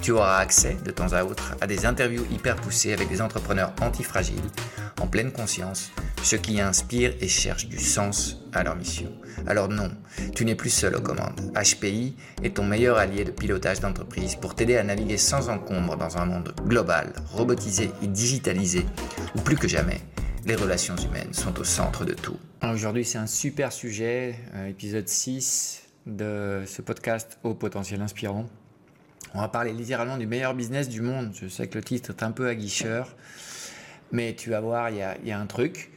tu 0.00 0.12
auras 0.12 0.38
accès 0.38 0.76
de 0.84 0.90
temps 0.90 1.12
à 1.12 1.24
autre 1.24 1.56
à 1.60 1.66
des 1.66 1.86
interviews 1.86 2.24
hyper 2.30 2.56
poussées 2.56 2.92
avec 2.92 3.08
des 3.08 3.20
entrepreneurs 3.20 3.72
antifragiles, 3.80 4.40
en 5.00 5.06
pleine 5.06 5.32
conscience, 5.32 5.90
ceux 6.22 6.38
qui 6.38 6.60
inspirent 6.60 7.14
et 7.20 7.28
cherchent 7.28 7.68
du 7.68 7.78
sens 7.78 8.38
à 8.52 8.62
leur 8.62 8.76
mission. 8.76 9.12
Alors 9.46 9.68
non, 9.68 9.90
tu 10.34 10.44
n'es 10.44 10.54
plus 10.54 10.70
seul 10.70 10.96
aux 10.96 11.00
commandes. 11.00 11.40
HPI 11.54 12.16
est 12.42 12.56
ton 12.56 12.64
meilleur 12.64 12.98
allié 12.98 13.24
de 13.24 13.30
pilotage 13.30 13.80
d'entreprise 13.80 14.36
pour 14.36 14.54
t'aider 14.54 14.76
à 14.76 14.82
naviguer 14.82 15.16
sans 15.16 15.48
encombre 15.48 15.96
dans 15.96 16.18
un 16.18 16.24
monde 16.24 16.54
global, 16.66 17.12
robotisé 17.32 17.90
et 18.02 18.06
digitalisé, 18.06 18.86
où 19.36 19.40
plus 19.40 19.56
que 19.56 19.68
jamais, 19.68 20.00
les 20.46 20.54
relations 20.54 20.96
humaines 20.96 21.32
sont 21.32 21.58
au 21.58 21.64
centre 21.64 22.04
de 22.04 22.14
tout. 22.14 22.38
Aujourd'hui, 22.62 23.04
c'est 23.04 23.18
un 23.18 23.26
super 23.26 23.72
sujet, 23.72 24.36
euh, 24.54 24.68
épisode 24.68 25.08
6 25.08 25.82
de 26.06 26.62
ce 26.66 26.82
podcast 26.82 27.38
au 27.42 27.54
potentiel 27.54 28.00
inspirant. 28.00 28.46
On 29.34 29.40
va 29.40 29.48
parler 29.48 29.72
littéralement 29.72 30.18
du 30.18 30.26
meilleur 30.26 30.54
business 30.54 30.88
du 30.88 31.02
monde. 31.02 31.32
Je 31.34 31.46
sais 31.46 31.68
que 31.68 31.78
le 31.78 31.84
titre 31.84 32.10
est 32.10 32.22
un 32.24 32.32
peu 32.32 32.48
aguicheur, 32.48 33.14
mais 34.10 34.34
tu 34.34 34.50
vas 34.50 34.60
voir, 34.60 34.90
il 34.90 34.96
y 34.96 35.32
a, 35.32 35.38
un 35.38 35.46
truc. 35.46 35.90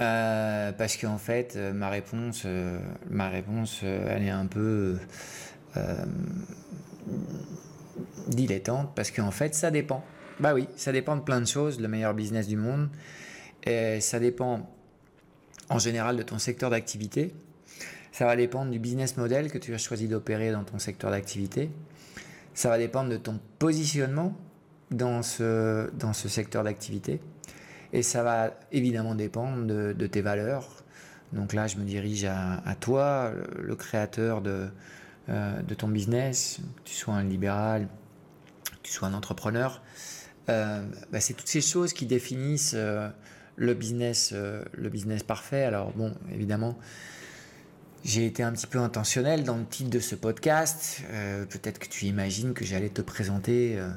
Euh, 0.00 0.72
parce 0.72 0.96
qu'en 0.96 1.18
fait, 1.18 1.54
euh, 1.54 1.72
ma 1.72 1.90
réponse, 1.90 2.42
euh, 2.44 2.78
elle 4.08 4.24
est 4.24 4.30
un 4.30 4.46
peu 4.46 4.98
dilettante, 8.28 8.94
parce 8.96 9.10
qu'en 9.10 9.30
fait, 9.30 9.54
ça 9.54 9.70
dépend. 9.70 10.04
Bah 10.40 10.54
oui, 10.54 10.66
ça 10.76 10.92
dépend 10.92 11.16
de 11.16 11.22
plein 11.22 11.40
de 11.40 11.46
choses, 11.46 11.80
le 11.80 11.88
meilleur 11.88 12.14
business 12.14 12.48
du 12.48 12.56
monde. 12.56 12.88
Ça 13.64 14.18
dépend 14.18 14.68
en 15.68 15.78
général 15.78 16.16
de 16.16 16.22
ton 16.22 16.38
secteur 16.38 16.68
d'activité. 16.70 17.32
Ça 18.10 18.26
va 18.26 18.34
dépendre 18.36 18.70
du 18.70 18.78
business 18.78 19.16
model 19.16 19.50
que 19.50 19.58
tu 19.58 19.72
as 19.72 19.78
choisi 19.78 20.08
d'opérer 20.08 20.50
dans 20.50 20.64
ton 20.64 20.78
secteur 20.78 21.10
d'activité. 21.10 21.70
Ça 22.54 22.68
va 22.68 22.78
dépendre 22.78 23.10
de 23.10 23.16
ton 23.16 23.40
positionnement 23.58 24.36
dans 24.90 25.22
ce, 25.22 25.90
dans 25.94 26.12
ce 26.12 26.28
secteur 26.28 26.64
d'activité. 26.64 27.20
Et 27.92 28.02
ça 28.02 28.22
va 28.22 28.54
évidemment 28.72 29.14
dépendre 29.14 29.66
de, 29.66 30.06
tes 30.06 30.22
valeurs. 30.22 30.82
Donc 31.32 31.52
là, 31.52 31.66
je 31.66 31.76
me 31.76 31.84
dirige 31.84 32.24
à, 32.24 32.74
toi, 32.80 33.32
le, 33.58 33.74
créateur 33.74 34.40
de, 34.40 34.68
euh, 35.28 35.62
de 35.62 35.74
ton 35.74 35.88
business, 35.88 36.60
que 36.76 36.90
tu 36.90 36.94
sois 36.94 37.14
un 37.14 37.24
libéral, 37.24 37.88
que 38.64 38.78
tu 38.82 38.92
sois 38.92 39.08
un 39.08 39.14
entrepreneur. 39.14 39.82
Euh, 40.48 40.84
bah, 41.10 41.20
c'est 41.20 41.34
toutes 41.34 41.48
ces 41.48 41.60
choses 41.60 41.92
qui 41.92 42.06
définissent 42.06 42.74
euh, 42.74 43.08
le, 43.56 43.74
business, 43.74 44.32
le 44.32 44.88
business 44.88 45.22
parfait. 45.22 45.64
Alors 45.64 45.92
bon, 45.92 46.14
évidemment, 46.32 46.78
j'ai 48.04 48.26
été 48.26 48.42
un 48.42 48.50
petit 48.50 48.66
peu 48.66 48.80
intentionnel 48.80 49.44
dans 49.44 49.56
le 49.56 49.64
titre 49.64 49.90
de 49.90 50.00
ce 50.00 50.16
podcast. 50.16 51.02
Euh, 51.10 51.44
peut-être 51.46 51.78
que 51.78 51.86
tu 51.86 52.06
imagines 52.06 52.52
que 52.52 52.64
j'allais 52.64 52.88
te 52.88 53.00
présenter 53.00 53.78
euh, 53.78 53.90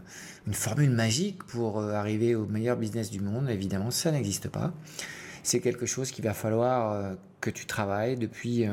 une 0.45 0.53
formule 0.53 0.91
magique 0.91 1.43
pour 1.43 1.79
euh, 1.79 1.93
arriver 1.93 2.35
au 2.35 2.45
meilleur 2.45 2.77
business 2.77 3.09
du 3.09 3.19
monde. 3.19 3.49
Évidemment, 3.49 3.89
ça 3.89 4.11
n'existe 4.11 4.47
pas. 4.47 4.73
C'est 5.41 5.59
quelque 5.59 5.88
chose 5.88 6.11
qu'il 6.11 6.23
va 6.23 6.35
falloir 6.35 7.16
que 7.39 7.49
tu 7.51 7.67
travailles 7.67 8.17
depuis 8.17 8.66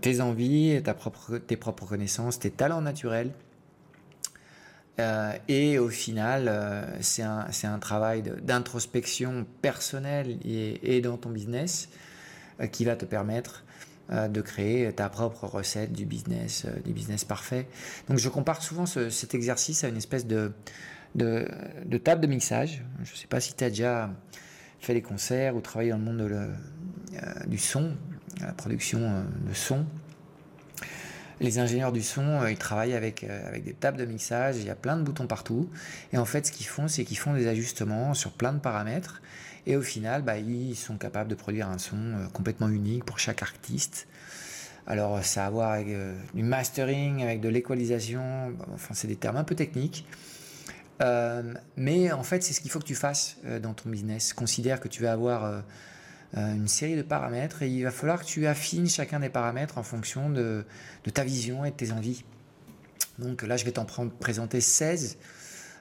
tes 0.00 0.20
envies, 0.20 0.80
ta 0.84 0.94
propre, 0.94 1.38
tes 1.38 1.56
propres 1.56 1.84
connaissances, 1.84 2.38
tes 2.38 2.52
talents 2.52 2.80
naturels. 2.80 3.32
et 5.48 5.78
au 5.80 5.88
final, 5.88 6.96
c'est 7.00 7.24
un, 7.24 7.78
travail 7.80 8.22
d'introspection 8.22 9.44
personnelle 9.62 10.38
et, 10.44 11.00
dans 11.00 11.16
ton 11.16 11.30
business 11.30 11.88
qui 12.70 12.84
va 12.84 12.94
te 12.94 13.04
permettre 13.04 13.63
de 14.10 14.40
créer 14.42 14.92
ta 14.92 15.08
propre 15.08 15.46
recette 15.46 15.92
du 15.92 16.04
business, 16.04 16.66
euh, 16.66 16.80
du 16.84 16.92
business 16.92 17.24
parfait. 17.24 17.66
Donc 18.08 18.18
je 18.18 18.28
compare 18.28 18.62
souvent 18.62 18.84
cet 18.86 19.34
exercice 19.34 19.82
à 19.82 19.88
une 19.88 19.96
espèce 19.96 20.26
de, 20.26 20.52
de, 21.14 21.46
table 21.96 22.20
de 22.20 22.26
mixage. 22.26 22.82
Je 23.02 23.12
ne 23.12 23.16
sais 23.16 23.26
pas 23.26 23.40
si 23.40 23.54
tu 23.54 23.64
as 23.64 23.70
déjà 23.70 24.10
fait 24.80 24.92
des 24.92 25.02
concerts 25.02 25.56
ou 25.56 25.60
travaillé 25.60 25.90
dans 25.90 25.96
le 25.96 26.04
monde 26.04 26.20
euh, 26.20 26.48
du 27.46 27.56
son, 27.56 27.96
la 28.40 28.52
production 28.52 29.24
de 29.48 29.54
son. 29.54 29.86
Les 31.40 31.58
ingénieurs 31.58 31.90
du 31.90 32.02
son, 32.02 32.46
ils 32.46 32.58
travaillent 32.58 32.94
avec, 32.94 33.24
avec 33.24 33.64
des 33.64 33.72
tables 33.72 33.98
de 33.98 34.04
mixage, 34.04 34.56
il 34.56 34.66
y 34.66 34.70
a 34.70 34.76
plein 34.76 34.96
de 34.96 35.02
boutons 35.02 35.26
partout. 35.26 35.68
Et 36.12 36.18
en 36.18 36.24
fait, 36.24 36.46
ce 36.46 36.52
qu'ils 36.52 36.66
font, 36.66 36.88
c'est 36.88 37.04
qu'ils 37.04 37.18
font 37.18 37.32
des 37.32 37.48
ajustements 37.48 38.14
sur 38.14 38.32
plein 38.32 38.52
de 38.52 38.60
paramètres. 38.60 39.20
Et 39.66 39.76
au 39.76 39.82
final, 39.82 40.22
bah, 40.22 40.38
ils 40.38 40.76
sont 40.76 40.98
capables 40.98 41.30
de 41.30 41.34
produire 41.34 41.68
un 41.68 41.78
son 41.78 41.96
euh, 41.96 42.26
complètement 42.32 42.68
unique 42.68 43.04
pour 43.04 43.18
chaque 43.18 43.42
artiste. 43.42 44.06
Alors, 44.86 45.24
ça 45.24 45.44
a 45.44 45.46
à 45.46 45.50
voir 45.50 45.70
avec 45.72 45.88
euh, 45.88 46.14
du 46.34 46.42
mastering, 46.42 47.22
avec 47.22 47.40
de 47.40 47.48
l'équalisation. 47.48 48.52
Enfin, 48.74 48.92
c'est 48.94 49.08
des 49.08 49.16
termes 49.16 49.36
un 49.36 49.44
peu 49.44 49.54
techniques. 49.54 50.06
Euh, 51.02 51.54
mais 51.76 52.12
en 52.12 52.22
fait, 52.22 52.42
c'est 52.42 52.52
ce 52.52 52.60
qu'il 52.60 52.70
faut 52.70 52.78
que 52.78 52.84
tu 52.84 52.94
fasses 52.94 53.38
dans 53.62 53.72
ton 53.72 53.88
business. 53.88 54.32
Considère 54.34 54.80
que 54.80 54.88
tu 54.88 55.02
vas 55.02 55.12
avoir 55.12 55.64
une 56.36 56.68
série 56.68 56.96
de 56.96 57.02
paramètres 57.02 57.62
et 57.62 57.68
il 57.68 57.82
va 57.82 57.90
falloir 57.90 58.20
que 58.20 58.26
tu 58.26 58.46
affines 58.46 58.88
chacun 58.88 59.20
des 59.20 59.28
paramètres 59.28 59.78
en 59.78 59.82
fonction 59.82 60.30
de, 60.30 60.64
de 61.04 61.10
ta 61.10 61.24
vision 61.24 61.64
et 61.64 61.70
de 61.70 61.76
tes 61.76 61.90
envies. 61.90 62.24
Donc 63.18 63.42
là, 63.42 63.56
je 63.56 63.64
vais 63.64 63.72
t'en 63.72 63.86
présenter 63.86 64.60
16 64.60 65.16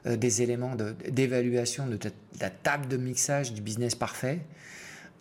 euh, 0.06 0.18
des 0.18 0.42
éléments 0.42 0.76
d'évaluation 1.10 1.88
de, 1.88 1.98
la 2.42 2.50
table 2.50 2.90
de 2.90 2.98
mixage 2.98 3.54
du 3.54 3.62
business 3.62 3.96
parfait. 3.96 4.42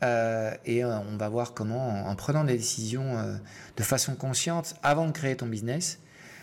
Euh, 0.03 0.53
et 0.65 0.82
euh, 0.82 0.98
on 0.98 1.16
va 1.16 1.28
voir 1.28 1.54
comment, 1.54 2.09
en, 2.09 2.16
prenant 2.16 2.43
des 2.43 2.56
décisions 2.56 3.38
de 3.76 3.82
façon 3.84 4.16
consciente 4.16 4.75
avant 4.82 5.06
de 5.06 5.12
créer 5.12 5.37
ton 5.37 5.47
business, 5.47 6.00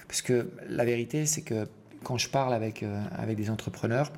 parce 0.07 0.21
que 0.21 0.49
la 0.69 0.85
vérité, 0.85 1.25
c'est 1.25 1.41
que 1.41 1.67
quand 2.03 2.17
je 2.17 2.29
parle 2.29 2.53
avec, 2.53 2.85
avec 3.17 3.35
des 3.35 3.49
entrepreneurs, 3.49 4.13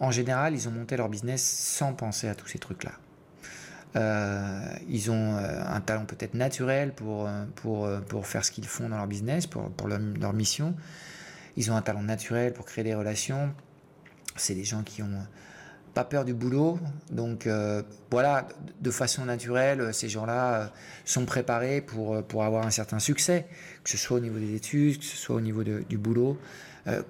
en 0.00 0.10
général, 0.10 0.52
ils 0.52 0.66
ont 0.66 0.72
monté 0.72 0.96
leur 0.96 1.08
business 1.08 1.40
sans 1.42 1.92
penser 1.92 2.28
à 2.28 2.34
tous 2.34 2.48
ces 2.48 2.58
trucs-là. 2.58 2.92
ils 4.88 5.10
ont 5.12 5.36
un 5.36 5.80
talent 5.80 6.04
peut-être 6.04 6.34
naturel 6.34 6.92
pour, 6.92 7.30
pour, 7.54 7.88
pour 8.08 8.26
faire 8.26 8.44
ce 8.44 8.50
qu'ils 8.50 8.66
font 8.66 8.88
dans 8.88 8.96
leur 8.96 9.06
business, 9.06 9.46
pour, 9.46 9.70
pour 9.70 9.86
leur, 9.86 10.00
leur 10.00 10.32
mission, 10.32 10.74
ils 11.56 11.70
ont 11.70 11.76
un 11.76 11.82
talent 11.82 12.02
naturel 12.02 12.52
pour 12.52 12.64
créer 12.64 12.84
des 12.84 12.94
relations. 12.94 13.54
C'est 14.36 14.54
des 14.54 14.64
gens 14.64 14.82
qui 14.82 15.02
ont 15.02 15.26
pas 15.96 16.04
peur 16.04 16.26
du 16.26 16.34
boulot. 16.34 16.78
Donc 17.10 17.46
euh, 17.46 17.82
voilà, 18.10 18.46
de 18.82 18.90
façon 18.90 19.24
naturelle, 19.24 19.94
ces 19.94 20.10
gens-là 20.10 20.54
euh, 20.54 20.66
sont 21.06 21.24
préparés 21.24 21.80
pour, 21.80 22.16
euh, 22.16 22.20
pour 22.20 22.44
avoir 22.44 22.66
un 22.66 22.70
certain 22.70 22.98
succès, 22.98 23.46
que 23.82 23.88
ce 23.88 23.96
soit 23.96 24.18
au 24.18 24.20
niveau 24.20 24.38
des 24.38 24.54
études, 24.54 24.98
que 24.98 25.04
ce 25.06 25.16
soit 25.16 25.34
au 25.34 25.40
niveau 25.40 25.64
du 25.64 25.98
boulot, 25.98 26.38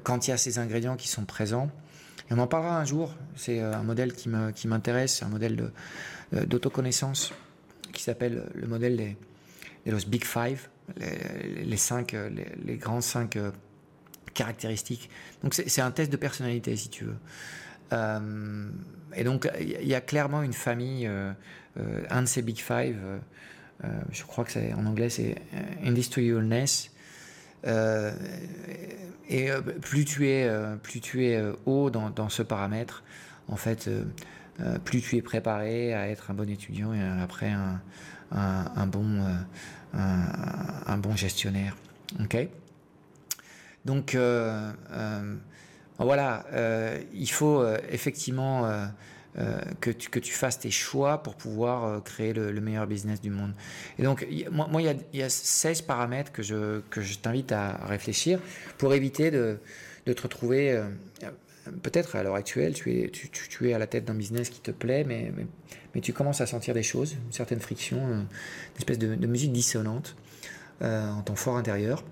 quand 0.04 0.26
il 0.26 0.30
y 0.30 0.32
a 0.32 0.38
ces 0.38 0.58
ingrédients 0.58 0.96
qui 0.96 1.08
sont 1.08 1.24
présents. 1.24 1.68
Et 2.30 2.34
on 2.34 2.38
en 2.38 2.46
parlera 2.46 2.78
un 2.78 2.84
jour, 2.84 3.14
c'est 3.34 3.60
un 3.60 3.82
modèle 3.82 4.14
qui 4.14 4.68
m'intéresse, 4.68 5.22
un 5.22 5.28
modèle 5.28 5.70
d'autoconnaissance 6.32 7.34
qui 7.92 8.02
s'appelle 8.02 8.44
le 8.54 8.66
modèle 8.66 8.96
des, 8.96 9.16
des 9.84 10.06
Big 10.06 10.24
Five, 10.24 10.68
les, 10.96 11.76
cinq, 11.76 12.16
les, 12.64 12.76
grands 12.76 13.02
cinq 13.02 13.36
caractéristiques. 14.36 15.10
Donc 15.42 15.54
c'est 15.54 15.80
un 15.80 15.90
test 15.90 16.12
de 16.12 16.16
personnalité, 16.16 16.76
si 16.76 16.88
tu 16.88 17.04
veux. 17.04 17.16
Euh, 17.92 18.68
et 19.14 19.24
donc 19.24 19.48
il 19.60 19.86
y 19.86 19.94
a 19.94 20.00
clairement 20.00 20.42
une 20.42 20.52
famille, 20.52 21.06
euh, 21.06 21.32
euh, 21.78 22.02
un 22.10 22.22
de 22.22 22.26
ces 22.26 22.42
Big 22.42 22.58
Five, 22.58 22.98
je 24.10 24.22
crois 24.24 24.44
que 24.44 24.52
c'est 24.52 24.72
en 24.72 24.86
anglais 24.86 25.10
c'est 25.10 25.36
Industrialness. 25.84 26.90
et 29.28 29.50
plus 29.82 30.04
tu 30.04 30.28
es, 30.28 30.50
plus 30.82 31.00
tu 31.00 31.26
es 31.26 31.42
haut 31.66 31.90
dans, 31.90 32.28
ce 32.28 32.42
paramètre, 32.42 33.04
en 33.48 33.56
fait, 33.56 33.88
plus 34.84 35.02
tu 35.02 35.16
es 35.16 35.22
préparé 35.22 35.94
à 35.94 36.08
être 36.08 36.30
un 36.30 36.34
bon 36.34 36.48
étudiant 36.48 36.94
et 36.94 37.02
après 37.22 37.52
un, 38.32 38.86
bon, 38.86 39.22
un, 39.92 40.98
bon 40.98 41.14
gestionnaire. 41.14 41.76
Ok? 42.20 42.48
Donc, 43.86 44.16
voilà, 45.98 46.44
il 47.14 47.30
faut 47.30 47.64
effectivement 47.88 48.66
euh, 49.38 49.58
que, 49.82 49.90
tu, 49.90 50.32
fasses 50.32 50.58
tes 50.60 50.70
choix 50.70 51.22
pour 51.22 51.34
pouvoir 51.34 51.84
euh, 51.84 52.00
créer 52.00 52.32
le, 52.32 52.58
meilleur 52.62 52.86
business 52.86 53.20
du 53.20 53.28
monde. 53.28 53.52
Et 53.98 54.02
donc, 54.02 54.26
moi, 54.50 54.80
il, 54.80 54.98
y 55.12 55.22
a, 55.22 55.28
16 55.28 55.82
paramètres 55.82 56.32
que 56.32 56.42
je, 56.42 56.80
t'invite 57.20 57.52
à 57.52 57.76
réfléchir 57.84 58.40
pour 58.78 58.94
éviter 58.94 59.30
de, 59.30 59.58
te 60.06 60.22
retrouver. 60.22 60.72
Euh, 60.72 60.88
peut-être 61.82 62.16
à 62.16 62.22
l'heure 62.22 62.36
actuelle, 62.36 62.72
tu 62.72 63.10
es, 63.60 63.74
à 63.74 63.78
la 63.78 63.86
tête 63.86 64.06
d'un 64.06 64.14
business 64.14 64.48
qui 64.48 64.60
te 64.60 64.70
plaît, 64.70 65.04
mais, 65.04 65.30
tu 66.00 66.14
commences 66.14 66.40
à 66.40 66.46
sentir 66.46 66.72
des 66.72 66.82
choses, 66.82 67.16
une 67.26 67.32
certaine 67.32 67.60
friction, 67.60 67.98
une 68.08 68.26
espèce 68.78 68.98
de 68.98 69.26
musique 69.26 69.52
dissonante 69.52 70.16
en 70.80 71.20
ton 71.22 71.34
fort 71.36 71.56
intérieur. 71.56 72.04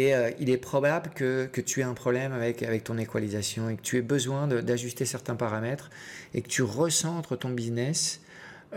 Et 0.00 0.14
euh, 0.14 0.30
il 0.40 0.48
est 0.48 0.56
probable 0.56 1.10
que, 1.14 1.50
tu 1.60 1.80
aies 1.80 1.84
un 1.84 1.92
problème 1.92 2.32
avec, 2.32 2.64
ton 2.84 2.96
équalisation 2.96 3.68
et 3.68 3.76
que 3.76 3.82
tu 3.82 3.98
aies 3.98 4.02
besoin 4.02 4.46
d'ajuster 4.46 5.04
certains 5.04 5.36
paramètres 5.36 5.90
et 6.32 6.40
que 6.40 6.48
tu 6.48 6.62
recentres 6.62 7.38
ton 7.38 7.50
business 7.50 8.22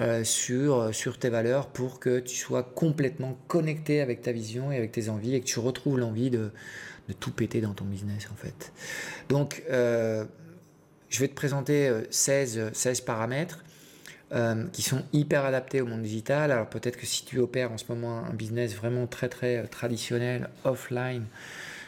euh, 0.01 0.25
sur, 0.25 1.17
tes 1.17 1.29
valeurs 1.29 1.67
pour 1.67 2.01
que 2.01 2.19
tu 2.19 2.35
sois 2.35 2.63
complètement 2.63 3.37
connecté 3.47 4.01
avec 4.01 4.21
ta 4.21 4.33
vision 4.33 4.73
et 4.73 4.75
avec 4.75 4.91
tes 4.91 5.07
envies 5.07 5.35
et 5.35 5.39
que 5.39 5.45
tu 5.45 5.59
retrouves 5.59 5.97
l'envie 5.97 6.29
de, 6.29 6.51
tout 7.21 7.31
péter 7.31 7.61
dans 7.61 7.73
ton 7.73 7.85
business 7.85 8.27
en 8.29 8.35
fait. 8.35 8.73
Donc, 9.29 9.63
euh, 9.69 10.25
je 11.07 11.19
vais 11.21 11.29
te 11.29 11.35
présenter 11.35 11.89
16, 12.09 12.71
16 12.73 13.01
paramètres 13.01 13.63
euh, 14.33 14.65
qui 14.73 14.81
sont 14.81 15.03
hyper 15.13 15.45
adaptés 15.45 15.79
au 15.81 15.85
monde 15.85 16.01
digital. 16.01 16.51
Alors 16.51 16.67
peut-être 16.67 16.97
que 16.97 17.05
si 17.05 17.23
tu 17.23 17.37
opères 17.37 17.71
en 17.71 17.77
ce 17.77 17.85
moment 17.87 18.25
un 18.25 18.33
business 18.33 18.73
vraiment 18.73 19.05
très 19.05 19.29
très 19.29 19.57
euh, 19.57 19.67
traditionnel, 19.67 20.49
offline, 20.63 21.25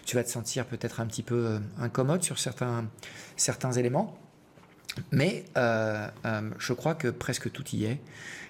tu 0.05 0.15
vas 0.15 0.23
te 0.23 0.29
sentir 0.29 0.67
peut-être 0.67 0.99
un 0.99 1.07
petit 1.07 1.23
peu 1.23 1.47
euh, 1.47 1.59
incommode 1.79 2.21
sur 2.21 2.37
certains, 2.37 2.85
certains 3.35 3.71
éléments. 3.71 4.15
Mais 5.11 5.45
je 5.55 6.73
crois 6.73 6.93
que 6.93 7.07
presque 7.07 7.51
tout 7.51 7.65
y 7.73 7.85
est. 7.85 7.99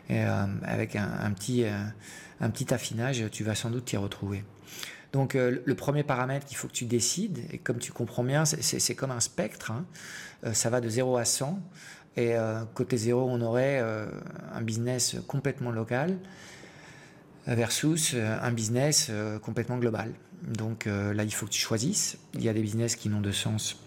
Et 0.09 0.21
avec 0.21 0.95
un, 0.95 1.31
petit, 1.31 1.65
un 1.65 2.49
petit 2.51 2.71
affinage, 2.71 3.23
tu 3.31 3.43
vas 3.43 3.55
sans 3.55 3.71
doute 3.71 3.85
t'y 3.85 3.97
retrouver. 3.97 4.43
Donc 5.11 5.33
le 5.33 5.73
premier 5.73 6.03
paramètre 6.03 6.45
qu'il 6.45 6.55
faut 6.55 6.67
que 6.67 6.73
tu 6.73 6.85
décides, 6.85 7.39
et 7.51 7.57
comme 7.57 7.79
tu 7.79 7.91
comprends 7.91 8.23
bien, 8.23 8.45
c'est 8.45 8.93
comme 8.93 9.09
un 9.09 9.21
spectre, 9.21 9.71
hein. 9.71 9.85
ça 10.53 10.69
va 10.69 10.81
de 10.81 10.89
0 10.89 11.17
à 11.17 11.25
100. 11.25 11.59
Et 12.17 12.35
euh, 12.35 12.63
côté 12.73 12.97
zéro, 12.97 13.27
on 13.29 13.41
aurait 13.41 13.79
euh, 13.81 14.07
un 14.53 14.61
business 14.61 15.17
complètement 15.27 15.71
local 15.71 16.17
versus 17.45 18.13
euh, 18.13 18.37
un 18.41 18.51
business 18.51 19.11
complètement 19.41 19.77
global. 19.77 20.11
Donc 20.47 20.85
là, 20.85 21.23
il 21.23 21.33
faut 21.33 21.47
que 21.47 21.51
tu 21.51 21.61
choisisses. 21.61 22.17
Il 22.35 22.43
y 22.43 22.49
a 22.49 22.53
des 22.53 22.61
business 22.61 22.95
qui 22.95 23.09
n'ont 23.09 23.21
de 23.21 23.31
sens 23.31 23.79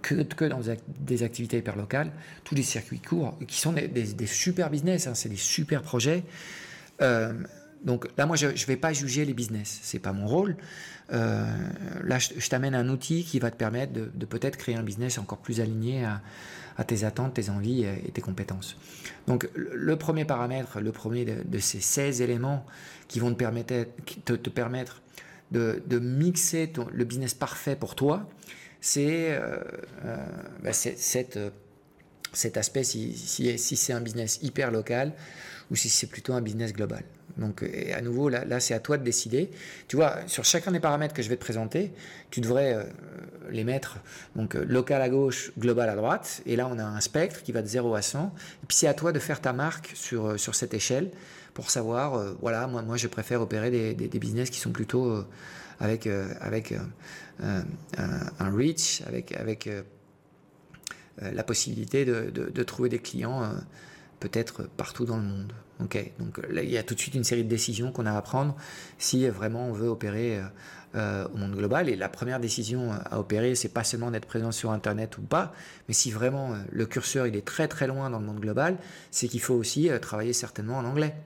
que, 0.00 0.44
dans 0.44 0.60
des 1.00 1.22
activités 1.22 1.58
hyper 1.58 1.76
locales, 1.76 2.12
tous 2.44 2.54
les 2.54 2.62
circuits 2.62 3.00
courts, 3.00 3.36
qui 3.48 3.58
sont 3.58 3.72
des, 3.72 4.26
super 4.26 4.70
business, 4.70 5.06
hein, 5.06 5.14
c'est 5.14 5.28
des 5.28 5.36
super 5.36 5.82
projets. 5.82 6.22
Donc 7.84 8.08
là, 8.16 8.26
moi, 8.26 8.36
je 8.36 8.46
ne 8.46 8.66
vais 8.66 8.76
pas 8.76 8.92
juger 8.92 9.24
les 9.24 9.34
business, 9.34 9.80
c'est 9.82 9.98
pas 9.98 10.12
mon 10.12 10.26
rôle. 10.26 10.56
là, 11.10 12.18
je, 12.18 12.48
t'amène 12.48 12.74
un 12.74 12.88
outil 12.88 13.24
qui 13.24 13.38
va 13.38 13.50
te 13.50 13.56
permettre 13.56 13.92
de, 13.92 14.26
peut-être 14.26 14.56
créer 14.56 14.76
un 14.76 14.82
business 14.82 15.18
encore 15.18 15.38
plus 15.38 15.60
aligné 15.60 16.04
à, 16.04 16.84
tes 16.84 17.04
attentes, 17.04 17.34
tes 17.34 17.50
envies 17.50 17.84
et 17.84 18.10
tes 18.12 18.22
compétences. 18.22 18.76
Donc 19.26 19.48
le 19.54 19.96
premier 19.96 20.24
paramètre, 20.24 20.80
le 20.80 20.92
premier 20.92 21.24
de, 21.24 21.58
ces 21.58 21.80
16 21.80 22.22
éléments 22.22 22.64
qui 23.08 23.20
vont 23.20 23.32
te 23.32 24.50
permettre, 24.50 25.02
de, 25.52 25.98
mixer 25.98 26.72
le 26.92 27.04
business 27.04 27.34
parfait 27.34 27.76
pour 27.76 27.94
toi, 27.94 28.28
c'est 28.80 29.32
euh, 29.32 29.58
euh, 30.04 30.16
bah, 30.62 30.70
euh, 30.70 31.50
cet 32.32 32.56
aspect 32.56 32.84
si 32.84 33.16
c'est 33.16 33.92
un 33.92 34.00
business 34.00 34.40
hyper 34.42 34.70
local 34.70 35.12
ou 35.70 35.76
si 35.76 35.88
c'est 35.88 36.08
plutôt 36.08 36.32
un 36.32 36.40
business 36.40 36.72
global. 36.72 37.04
Donc, 37.38 37.64
à 37.94 38.00
nouveau, 38.02 38.28
là, 38.28 38.60
c'est 38.60 38.74
à 38.74 38.80
toi 38.80 38.98
de 38.98 39.04
décider. 39.04 39.50
Tu 39.88 39.96
vois, 39.96 40.16
sur 40.26 40.44
chacun 40.44 40.70
des 40.72 40.80
paramètres 40.80 41.14
que 41.14 41.22
je 41.22 41.28
vais 41.28 41.36
te 41.36 41.40
présenter, 41.40 41.92
tu 42.30 42.40
devrais 42.40 42.74
euh, 42.74 42.84
les 43.50 43.64
mettre 43.64 43.98
donc 44.36 44.54
euh, 44.54 44.64
local 44.64 45.00
à 45.02 45.08
gauche, 45.08 45.52
global 45.58 45.88
à 45.88 45.96
droite. 45.96 46.42
Et 46.46 46.56
là, 46.56 46.68
on 46.70 46.78
a 46.78 46.84
un 46.84 47.00
spectre 47.00 47.42
qui 47.42 47.52
va 47.52 47.62
de 47.62 47.66
0 47.66 47.94
à 47.94 48.02
100. 48.02 48.34
Et 48.62 48.66
puis, 48.66 48.76
c'est 48.76 48.86
à 48.86 48.94
toi 48.94 49.12
de 49.12 49.18
faire 49.18 49.40
ta 49.40 49.52
marque 49.52 49.92
sur, 49.94 50.26
euh, 50.26 50.36
sur 50.36 50.54
cette 50.54 50.74
échelle 50.74 51.10
pour 51.54 51.70
savoir, 51.70 52.34
voilà, 52.40 52.66
moi, 52.66 52.80
moi, 52.80 52.96
je 52.96 53.08
préfère 53.08 53.42
opérer 53.42 53.70
des, 53.70 53.92
des, 53.92 54.18
business 54.18 54.48
qui 54.48 54.58
sont 54.58 54.72
plutôt 54.72 55.22
avec, 55.80 56.08
avec 56.40 56.72
un, 57.42 58.50
reach, 58.50 59.02
avec, 59.06 59.36
avec 59.36 59.68
la 61.20 61.44
possibilité 61.44 62.06
de, 62.06 62.30
de, 62.30 62.62
trouver 62.62 62.88
des 62.88 63.00
clients 63.00 63.42
peut-être 64.22 64.62
partout 64.76 65.04
dans 65.04 65.16
le 65.16 65.24
monde. 65.24 65.52
Donc 65.80 66.40
là, 66.48 66.62
il 66.62 66.70
y 66.70 66.78
a 66.78 66.84
tout 66.84 66.94
de 66.94 67.00
suite 67.00 67.16
une 67.16 67.24
série 67.24 67.42
de 67.42 67.48
décisions 67.48 67.90
qu'on 67.90 68.06
a 68.06 68.16
à 68.16 68.22
prendre 68.22 68.54
si 68.98 69.28
vraiment 69.28 69.66
on 69.66 69.72
veut 69.72 69.88
opérer 69.88 70.38
euh, 70.38 70.44
euh, 70.94 71.26
au 71.34 71.36
monde 71.38 71.56
global. 71.56 71.88
Et 71.88 71.96
la 71.96 72.08
première 72.08 72.38
décision 72.38 72.92
à 72.92 73.18
opérer, 73.18 73.56
c'est 73.56 73.70
pas 73.70 73.82
seulement 73.82 74.12
d'être 74.12 74.26
présent 74.26 74.52
sur 74.52 74.70
Internet 74.70 75.18
ou 75.18 75.22
pas, 75.22 75.52
mais 75.88 75.94
si 75.94 76.12
vraiment 76.12 76.52
euh, 76.52 76.58
le 76.70 76.86
curseur 76.86 77.26
il 77.26 77.34
est 77.34 77.44
très 77.44 77.66
très 77.66 77.88
loin 77.88 78.10
dans 78.10 78.20
le 78.20 78.26
monde 78.26 78.38
global, 78.38 78.76
c'est 79.10 79.26
qu'il 79.26 79.40
faut 79.40 79.54
aussi 79.54 79.90
travailler 80.00 80.32
certainement 80.32 80.78
en 80.78 80.84
anglais. 80.84 81.16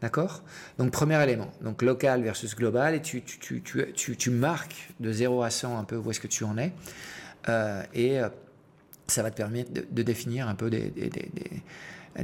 D'accord? 0.00 0.42
Donc 0.78 0.90
premier 0.90 1.22
élément, 1.22 1.50
donc 1.60 1.82
local 1.82 2.22
versus 2.22 2.54
global, 2.56 2.94
et 2.94 3.02
tu, 3.02 3.22
tu, 3.22 3.60
tu, 3.60 4.16
tu, 4.16 4.30
marques 4.30 4.94
de 5.00 5.12
0 5.12 5.42
à 5.42 5.50
100 5.50 5.76
un 5.76 5.84
peu 5.84 5.96
où 5.96 6.10
est-ce 6.10 6.20
que 6.20 6.28
tu 6.28 6.44
en 6.44 6.56
es. 6.56 6.72
et 7.94 8.20
ça 9.08 9.22
va 9.22 9.30
te 9.30 9.36
permettre 9.36 9.72
de, 9.72 10.02
définir 10.02 10.48
un 10.48 10.54
peu 10.54 10.70
des, 10.70 10.92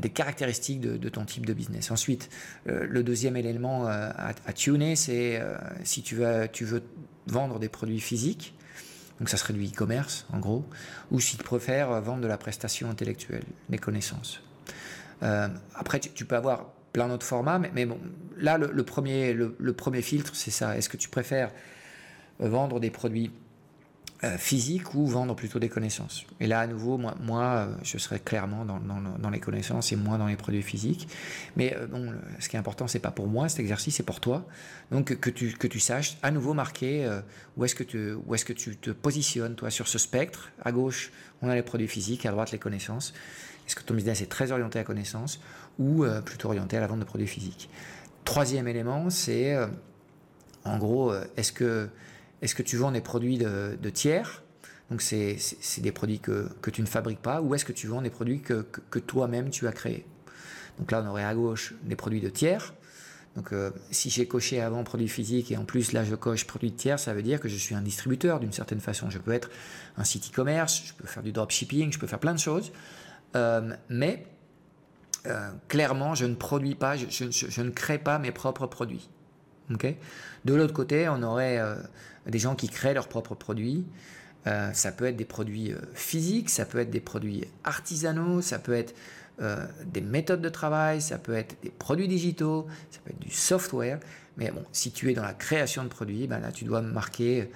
caractéristiques 0.00 0.80
de, 0.80 1.08
ton 1.08 1.24
type 1.24 1.46
de 1.46 1.52
business. 1.52 1.90
Ensuite, 1.90 2.28
euh, 2.68 2.86
le 2.88 3.02
deuxième 3.02 3.36
élément 3.36 3.88
euh, 3.88 4.10
à, 4.16 4.52
tuner, 4.52 4.96
c'est 4.96 5.40
euh, 5.40 5.56
si 5.82 6.02
tu 6.02 6.16
veux, 6.16 6.82
vendre 7.26 7.58
des 7.58 7.68
produits 7.68 8.00
physiques, 8.00 8.54
donc 9.18 9.28
ça 9.28 9.36
serait 9.36 9.54
du 9.54 9.64
e-commerce 9.64 10.26
en 10.32 10.38
gros, 10.38 10.64
ou 11.10 11.20
si 11.20 11.36
tu 11.36 11.44
préfères 11.44 12.00
vendre 12.00 12.22
de 12.22 12.26
la 12.26 12.36
prestation 12.36 12.90
intellectuelle, 12.90 13.44
des 13.68 13.78
connaissances. 13.78 14.42
après, 15.20 16.00
tu, 16.00 16.24
peux 16.24 16.36
avoir 16.36 16.66
plein 16.92 17.08
d'autres 17.08 17.26
formats, 17.26 17.58
mais, 17.58 17.88
là, 18.36 18.58
le, 18.58 18.82
premier, 18.82 20.02
filtre, 20.02 20.34
c'est 20.34 20.50
ça. 20.50 20.76
Est-ce 20.76 20.88
que 20.88 20.96
tu 20.96 21.08
préfères 21.08 21.50
vendre 22.40 22.80
des 22.80 22.90
produits 22.90 23.30
physique 24.38 24.94
ou 24.94 25.06
vendre 25.06 25.34
plutôt 25.34 25.58
des 25.58 25.68
connaissances. 25.68 26.24
Et 26.40 26.46
là, 26.46 26.60
à 26.60 26.66
nouveau, 26.66 26.98
moi, 26.98 27.44
euh, 27.44 27.74
je 27.82 27.98
serais 27.98 28.18
clairement 28.18 28.64
dans, 28.64 28.78
dans, 28.80 29.30
les 29.30 29.40
connaissances 29.40 29.92
et 29.92 29.96
moins 29.96 30.18
dans 30.18 30.26
les 30.26 30.36
produits 30.36 30.62
physiques. 30.62 31.08
Mais 31.56 31.76
euh, 31.76 31.86
bon, 31.86 32.14
ce 32.38 32.48
qui 32.48 32.56
est 32.56 32.58
important, 32.58 32.86
c'est 32.86 33.00
pas 33.00 33.10
pour 33.10 33.26
moi 33.26 33.48
cet 33.48 33.60
exercice, 33.60 33.96
c'est 33.96 34.02
pour 34.02 34.20
toi. 34.20 34.46
Donc 34.90 35.16
que 35.16 35.30
tu, 35.30 35.52
que 35.52 35.66
tu 35.66 35.80
saches 35.80 36.16
à 36.22 36.30
nouveau 36.30 36.54
marquer 36.54 37.10
où 37.56 37.64
est-ce 37.64 37.74
que, 37.74 37.82
tu, 37.82 38.12
est 38.12 38.44
que 38.44 38.52
tu 38.52 38.76
te 38.76 38.90
positionnes, 38.90 39.56
toi, 39.56 39.70
sur 39.70 39.88
ce 39.88 39.98
spectre. 39.98 40.50
À 40.62 40.72
gauche, 40.72 41.12
on 41.42 41.48
a 41.48 41.54
les 41.54 41.62
produits 41.62 41.88
physiques, 41.88 42.24
à 42.26 42.30
droite, 42.30 42.52
les 42.52 42.58
connaissances. 42.58 43.12
Est-ce 43.66 43.76
que 43.76 43.82
ton 43.82 43.94
business 43.94 44.20
est 44.20 44.30
très 44.30 44.52
orienté 44.52 44.78
à 44.78 44.82
la 44.82 44.86
connaissance 44.86 45.40
ou 45.78 46.04
plutôt 46.24 46.48
orienté 46.48 46.76
à 46.76 46.80
la 46.80 46.86
vente 46.86 47.00
de 47.00 47.04
produits 47.04 47.26
physiques? 47.26 47.68
Troisième 48.24 48.68
élément, 48.68 49.10
c'est 49.10 49.56
en 50.64 50.78
gros, 50.78 51.12
est-ce 51.36 51.52
que 51.52 51.88
est-ce 52.42 52.54
que 52.54 52.62
tu 52.62 52.76
vends 52.76 52.92
des 52.92 53.00
produits 53.00 53.38
de, 53.38 53.90
tiers? 53.90 54.42
Donc 54.90 55.02
c'est 55.02 55.38
des 55.78 55.92
produits 55.92 56.20
que, 56.20 56.48
tu 56.72 56.82
ne 56.82 56.86
fabriques 56.86 57.22
pas, 57.22 57.40
ou 57.40 57.54
est-ce 57.54 57.64
que 57.64 57.72
tu 57.72 57.86
vends 57.86 58.02
des 58.02 58.10
produits 58.10 58.40
que, 58.40 58.98
toi-même 58.98 59.50
tu 59.50 59.66
as 59.66 59.72
créés? 59.72 60.06
Donc 60.78 60.90
là, 60.90 61.02
on 61.04 61.10
aurait 61.10 61.24
à 61.24 61.34
gauche 61.34 61.74
des 61.84 61.96
produits 61.96 62.20
de 62.20 62.28
tiers. 62.28 62.74
Donc 63.36 63.52
euh, 63.52 63.70
si 63.90 64.10
j'ai 64.10 64.28
coché 64.28 64.60
avant 64.60 64.84
produits 64.84 65.08
physiques 65.08 65.50
et 65.50 65.56
en 65.56 65.64
plus 65.64 65.92
là 65.92 66.04
je 66.04 66.14
coche 66.14 66.46
produits 66.46 66.70
de 66.70 66.76
tiers, 66.76 67.00
ça 67.00 67.14
veut 67.14 67.22
dire 67.22 67.40
que 67.40 67.48
je 67.48 67.56
suis 67.56 67.74
un 67.74 67.82
distributeur 67.82 68.38
d'une 68.38 68.52
certaine 68.52 68.78
façon. 68.78 69.10
Je 69.10 69.18
peux 69.18 69.32
être 69.32 69.50
un 69.96 70.04
site 70.04 70.30
e-commerce, 70.30 70.82
je 70.86 70.94
peux 70.94 71.06
faire 71.06 71.22
du 71.22 71.32
dropshipping, 71.32 71.92
je 71.92 71.98
peux 71.98 72.06
faire 72.06 72.20
plein 72.20 72.32
de 72.32 72.38
choses. 72.38 72.70
Euh, 73.34 73.74
mais 73.88 74.24
euh, 75.26 75.50
clairement, 75.68 76.14
je 76.14 76.26
ne 76.26 76.34
produis 76.34 76.74
pas, 76.74 76.96
je, 76.96 77.62
ne 77.62 77.70
crée 77.70 77.98
pas 77.98 78.18
mes 78.18 78.30
propres 78.30 78.66
produits. 78.66 79.08
De 79.70 80.54
l'autre 80.54 80.74
côté, 80.74 81.08
on 81.08 81.22
aurait 81.22 81.60
des 82.26 82.38
gens 82.38 82.54
qui 82.54 82.68
créent 82.68 82.94
leurs 82.94 83.08
propres 83.08 83.34
produits. 83.34 83.84
Euh, 84.46 84.72
ça 84.72 84.92
peut 84.92 85.06
être 85.06 85.16
des 85.16 85.24
produits 85.24 85.72
euh, 85.72 85.78
physiques, 85.94 86.50
ça 86.50 86.66
peut 86.66 86.78
être 86.78 86.90
des 86.90 87.00
produits 87.00 87.44
artisanaux, 87.64 88.42
ça 88.42 88.58
peut 88.58 88.74
être 88.74 88.94
euh, 89.40 89.64
des 89.86 90.02
méthodes 90.02 90.42
de 90.42 90.48
travail, 90.50 91.00
ça 91.00 91.18
peut 91.18 91.34
être 91.34 91.56
des 91.62 91.70
produits 91.70 92.08
digitaux, 92.08 92.66
ça 92.90 93.00
peut 93.04 93.10
être 93.10 93.20
du 93.20 93.30
software. 93.30 94.00
Mais 94.36 94.50
bon, 94.50 94.64
si 94.72 94.92
tu 94.92 95.10
es 95.10 95.14
dans 95.14 95.22
la 95.22 95.32
création 95.32 95.82
de 95.82 95.88
produits, 95.88 96.26
ben 96.26 96.42
tu 96.52 96.64
dois 96.64 96.82
marquer 96.82 97.50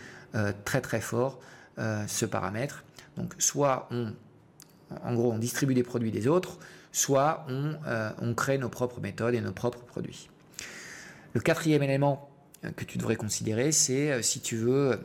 très 0.64 0.80
très 0.80 1.00
fort 1.00 1.40
ce 1.76 2.24
paramètre. 2.24 2.84
Donc 3.16 3.34
soit 3.38 3.88
on, 3.90 5.38
distribue 5.38 5.74
des 5.74 5.82
produits 5.82 6.12
des 6.12 6.28
autres, 6.28 6.58
soit 6.92 7.44
on 7.50 8.34
crée 8.34 8.58
nos 8.58 8.68
propres 8.68 9.00
méthodes 9.00 9.34
et 9.34 9.40
nos 9.40 9.50
propres 9.50 9.80
produits. 9.80 10.30
Le 11.38 11.42
quatrième 11.44 11.84
élément 11.84 12.28
que 12.74 12.82
tu 12.82 12.98
devrais 12.98 13.14
considérer, 13.14 13.70
c'est 13.70 14.24
si 14.24 14.40
tu 14.40 14.56
veux 14.56 14.98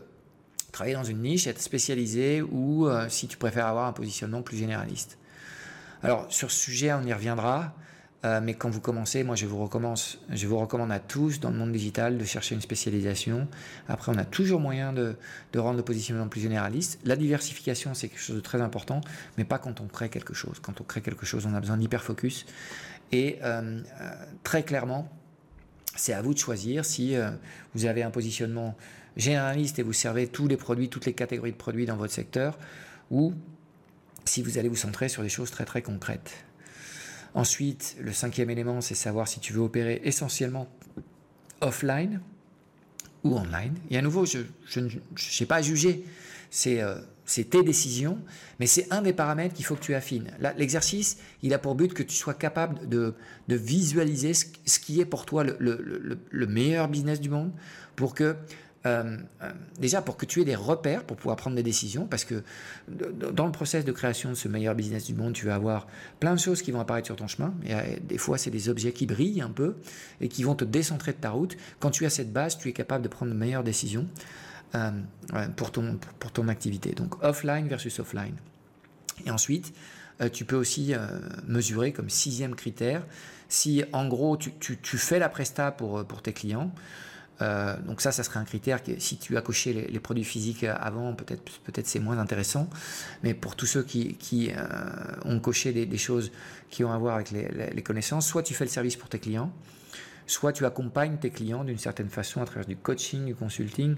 travailler 0.71 0.95
dans 0.95 1.03
une 1.03 1.21
niche, 1.21 1.45
être 1.45 1.61
spécialisé 1.61 2.41
ou 2.41 2.87
si 3.07 3.27
tu 3.27 3.37
préfères 3.37 3.67
avoir 3.67 3.85
un 3.85 3.93
positionnement 3.93 4.41
plus 4.41 4.57
généraliste. 4.57 5.19
Alors 6.01 6.25
sur 6.29 6.49
ce 6.49 6.57
sujet, 6.57 6.91
on 6.91 7.03
y 7.03 7.13
reviendra. 7.13 7.75
Euh, 8.25 8.39
mais 8.41 8.53
quand 8.53 8.69
vous 8.69 8.79
commencez, 8.79 9.23
moi 9.23 9.35
je 9.35 9.45
vous, 9.45 9.61
recommande, 9.61 9.99
je 10.29 10.47
vous 10.47 10.57
recommande 10.57 10.91
à 10.91 10.99
tous 10.99 11.39
dans 11.39 11.51
le 11.51 11.57
monde 11.57 11.71
digital 11.71 12.17
de 12.17 12.23
chercher 12.23 12.55
une 12.55 12.61
spécialisation. 12.61 13.47
Après, 13.87 14.11
on 14.11 14.17
a 14.17 14.25
toujours 14.25 14.59
moyen 14.59 14.91
de, 14.91 15.15
rendre 15.55 15.77
le 15.77 15.83
positionnement 15.83 16.27
plus 16.27 16.41
généraliste. 16.41 16.99
La 17.03 17.15
diversification, 17.15 17.93
c'est 17.93 18.07
quelque 18.07 18.21
chose 18.21 18.37
de 18.37 18.41
très 18.41 18.61
important, 18.61 19.01
mais 19.37 19.43
pas 19.43 19.59
quand 19.59 19.81
on 19.81 19.87
crée 19.87 20.09
quelque 20.09 20.33
chose. 20.33 20.59
Quand 20.61 20.79
on 20.79 20.83
crée 20.83 21.01
quelque 21.01 21.25
chose, 21.25 21.45
on 21.45 21.53
a 21.53 21.59
besoin 21.59 21.77
d'hyper-focus. 21.77 22.45
Et 23.11 23.39
euh, 23.43 23.81
euh, 24.01 24.11
très 24.43 24.63
clairement, 24.63 25.09
c'est 25.95 26.13
à 26.13 26.21
vous 26.21 26.33
de 26.33 26.39
choisir 26.39 26.85
si 26.85 27.15
vous 27.75 27.85
avez 27.85 28.03
un 28.03 28.11
positionnement 28.11 28.75
généraliste 29.15 29.79
et 29.79 29.83
vous 29.83 29.93
servez 29.93 30.27
tous 30.27 30.47
les 30.47 30.57
produits, 30.57 30.89
toutes 30.89 31.05
les 31.05 31.13
catégories 31.13 31.51
de 31.51 31.57
produits 31.57 31.85
dans 31.85 31.97
votre 31.97 32.13
secteur, 32.13 32.57
ou 33.11 33.33
si 34.25 34.41
vous 34.41 34.57
allez 34.57 34.69
vous 34.69 34.75
centrer 34.75 35.09
sur 35.09 35.21
des 35.21 35.29
choses 35.29 35.51
très 35.51 35.65
très 35.65 35.81
concrètes. 35.81 36.45
Ensuite, 37.35 37.95
le 37.99 38.13
cinquième 38.13 38.49
élément, 38.49 38.81
c'est 38.81 38.95
savoir 38.95 39.27
si 39.27 39.39
tu 39.39 39.53
veux 39.53 39.61
opérer 39.61 40.01
essentiellement 40.03 40.67
offline 41.61 42.21
ou 43.23 43.37
online. 43.37 43.75
Et 43.89 43.97
à 43.97 44.01
nouveau, 44.01 44.25
je 44.25 44.39
n'ai 44.79 45.45
pas 45.45 45.57
à 45.57 45.61
juger. 45.61 46.05
Euh, 46.67 47.01
c'est 47.25 47.45
tes 47.45 47.63
décisions, 47.63 48.19
mais 48.59 48.67
c'est 48.67 48.91
un 48.91 49.01
des 49.01 49.13
paramètres 49.13 49.55
qu'il 49.55 49.65
faut 49.65 49.75
que 49.75 49.81
tu 49.81 49.95
affines. 49.95 50.29
L'exercice, 50.57 51.17
il 51.41 51.53
a 51.53 51.57
pour 51.57 51.73
but 51.73 51.93
que 51.93 52.03
tu 52.03 52.15
sois 52.15 52.33
capable 52.33 52.87
de, 52.87 53.15
visualiser 53.47 54.33
ce, 54.33 54.79
qui 54.79 54.99
est 54.99 55.05
pour 55.05 55.25
toi 55.25 55.43
le, 55.45 56.45
meilleur 56.47 56.89
business 56.89 57.21
du 57.21 57.29
monde 57.29 57.51
pour 57.95 58.13
que 58.13 58.35
euh, 58.85 59.17
euh, 59.41 59.51
déjà 59.79 60.01
pour 60.01 60.17
que 60.17 60.25
tu 60.25 60.41
aies 60.41 60.45
des 60.45 60.55
repères 60.55 61.05
pour 61.05 61.15
pouvoir 61.15 61.37
prendre 61.37 61.55
des 61.55 61.63
décisions, 61.63 62.05
parce 62.05 62.25
que 62.25 62.43
dans 62.87 63.45
le 63.45 63.51
process 63.51 63.85
de 63.85 63.91
création 63.93 64.31
de 64.31 64.35
ce 64.35 64.49
meilleur 64.49 64.75
business 64.75 65.05
du 65.05 65.13
monde, 65.13 65.33
tu 65.33 65.45
vas 65.45 65.55
avoir 65.55 65.87
plein 66.19 66.33
de 66.33 66.39
choses 66.39 66.61
qui 66.61 66.71
vont 66.71 66.81
apparaître 66.81 67.05
sur 67.05 67.15
ton 67.15 67.27
chemin. 67.27 67.53
Et 67.65 67.73
euh, 67.73 67.81
des 68.01 68.17
fois, 68.17 68.37
c'est 68.37 68.51
des 68.51 68.67
objets 68.67 68.91
qui 68.91 69.05
brillent 69.05 69.41
un 69.41 69.49
peu 69.49 69.75
et 70.19 70.27
qui 70.27 70.43
vont 70.43 70.55
te 70.55 70.65
décentrer 70.65 71.13
de 71.13 71.17
ta 71.17 71.29
route. 71.29 71.55
Quand 71.79 71.91
tu 71.91 72.05
as 72.05 72.09
cette 72.09 72.33
base, 72.33 72.57
tu 72.57 72.67
es 72.67 72.73
capable 72.73 73.03
de 73.03 73.09
prendre 73.09 73.31
de 73.31 73.37
meilleures 73.37 73.63
décisions 73.63 74.07
pour, 75.55 75.71
ton, 75.71 75.99
pour 76.17 76.31
ton 76.31 76.47
activité. 76.47 76.93
Donc 76.93 77.23
offline 77.23 77.67
versus 77.67 77.99
offline. 77.99 78.35
Et 79.23 79.29
ensuite, 79.29 79.71
tu 80.31 80.45
peux 80.45 80.55
aussi 80.55 80.93
mesurer 81.47 81.93
comme 81.93 82.09
sixième 82.09 82.55
critère 82.55 83.05
si 83.49 83.83
en 83.93 84.07
gros 84.07 84.35
tu, 84.35 84.51
tu, 84.59 84.79
tu 84.79 84.97
fais 84.97 85.19
la 85.19 85.29
presta 85.29 85.71
pour, 85.71 86.03
pour 86.05 86.23
tes 86.23 86.33
clients. 86.33 86.71
Euh, 87.43 87.75
donc 87.85 88.01
ça, 88.01 88.11
ça 88.11 88.23
serait 88.23 88.39
un 88.39 88.45
critère 88.45 88.81
que 88.83 88.99
si 88.99 89.17
tu 89.17 89.35
as 89.37 89.41
coché 89.41 89.73
les, 89.73 89.99
produits 89.99 90.23
physiques 90.23 90.63
avant, 90.63 91.13
peut-être 91.13 91.87
c'est 91.87 91.99
moins 91.99 92.17
intéressant. 92.17 92.69
Mais 93.23 93.33
pour 93.33 93.55
tous 93.55 93.65
ceux 93.65 93.83
qui, 93.83 94.15
qui 94.15 94.51
euh, 94.51 94.55
ont 95.25 95.39
coché 95.39 95.73
des, 95.73 95.97
choses 95.97 96.31
qui 96.69 96.83
ont 96.83 96.91
à 96.91 96.97
voir 96.97 97.15
avec 97.15 97.31
les, 97.31 97.81
connaissances, 97.81 98.27
soit 98.27 98.43
tu 98.43 98.53
fais 98.53 98.65
le 98.65 98.69
service 98.69 98.95
pour 98.95 99.09
tes 99.09 99.19
clients, 99.19 99.51
soit 100.25 100.53
tu 100.53 100.65
accompagnes 100.65 101.17
tes 101.17 101.31
clients 101.31 101.63
d'une 101.63 101.77
certaine 101.77 102.09
façon 102.09 102.41
à 102.41 102.45
travers 102.45 102.65
du 102.65 102.77
coaching, 102.77 103.25
du 103.25 103.35
consulting 103.35 103.95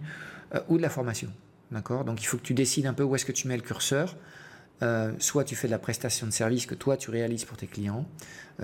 euh, 0.55 0.59
ou 0.69 0.77
de 0.77 0.81
la 0.81 0.89
formation. 0.89 1.31
D'accord? 1.71 2.03
Donc 2.03 2.21
il 2.21 2.25
faut 2.25 2.37
que 2.37 2.43
tu 2.43 2.53
décides 2.53 2.87
un 2.87 2.93
peu 2.93 3.03
où 3.03 3.15
est-ce 3.15 3.25
que 3.25 3.31
tu 3.31 3.47
mets 3.47 3.57
le 3.57 3.63
curseur. 3.63 4.15
soit 5.19 5.43
tu 5.43 5.55
fais 5.55 5.67
de 5.67 5.71
la 5.71 5.79
prestation 5.79 6.27
de 6.27 6.31
service 6.31 6.65
que 6.65 6.75
toi 6.75 6.95
tu 6.97 7.09
réalises 7.09 7.45
pour 7.45 7.57
tes 7.57 7.67
clients, 7.67 8.05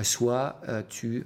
soit 0.04 0.62
tu 0.88 1.26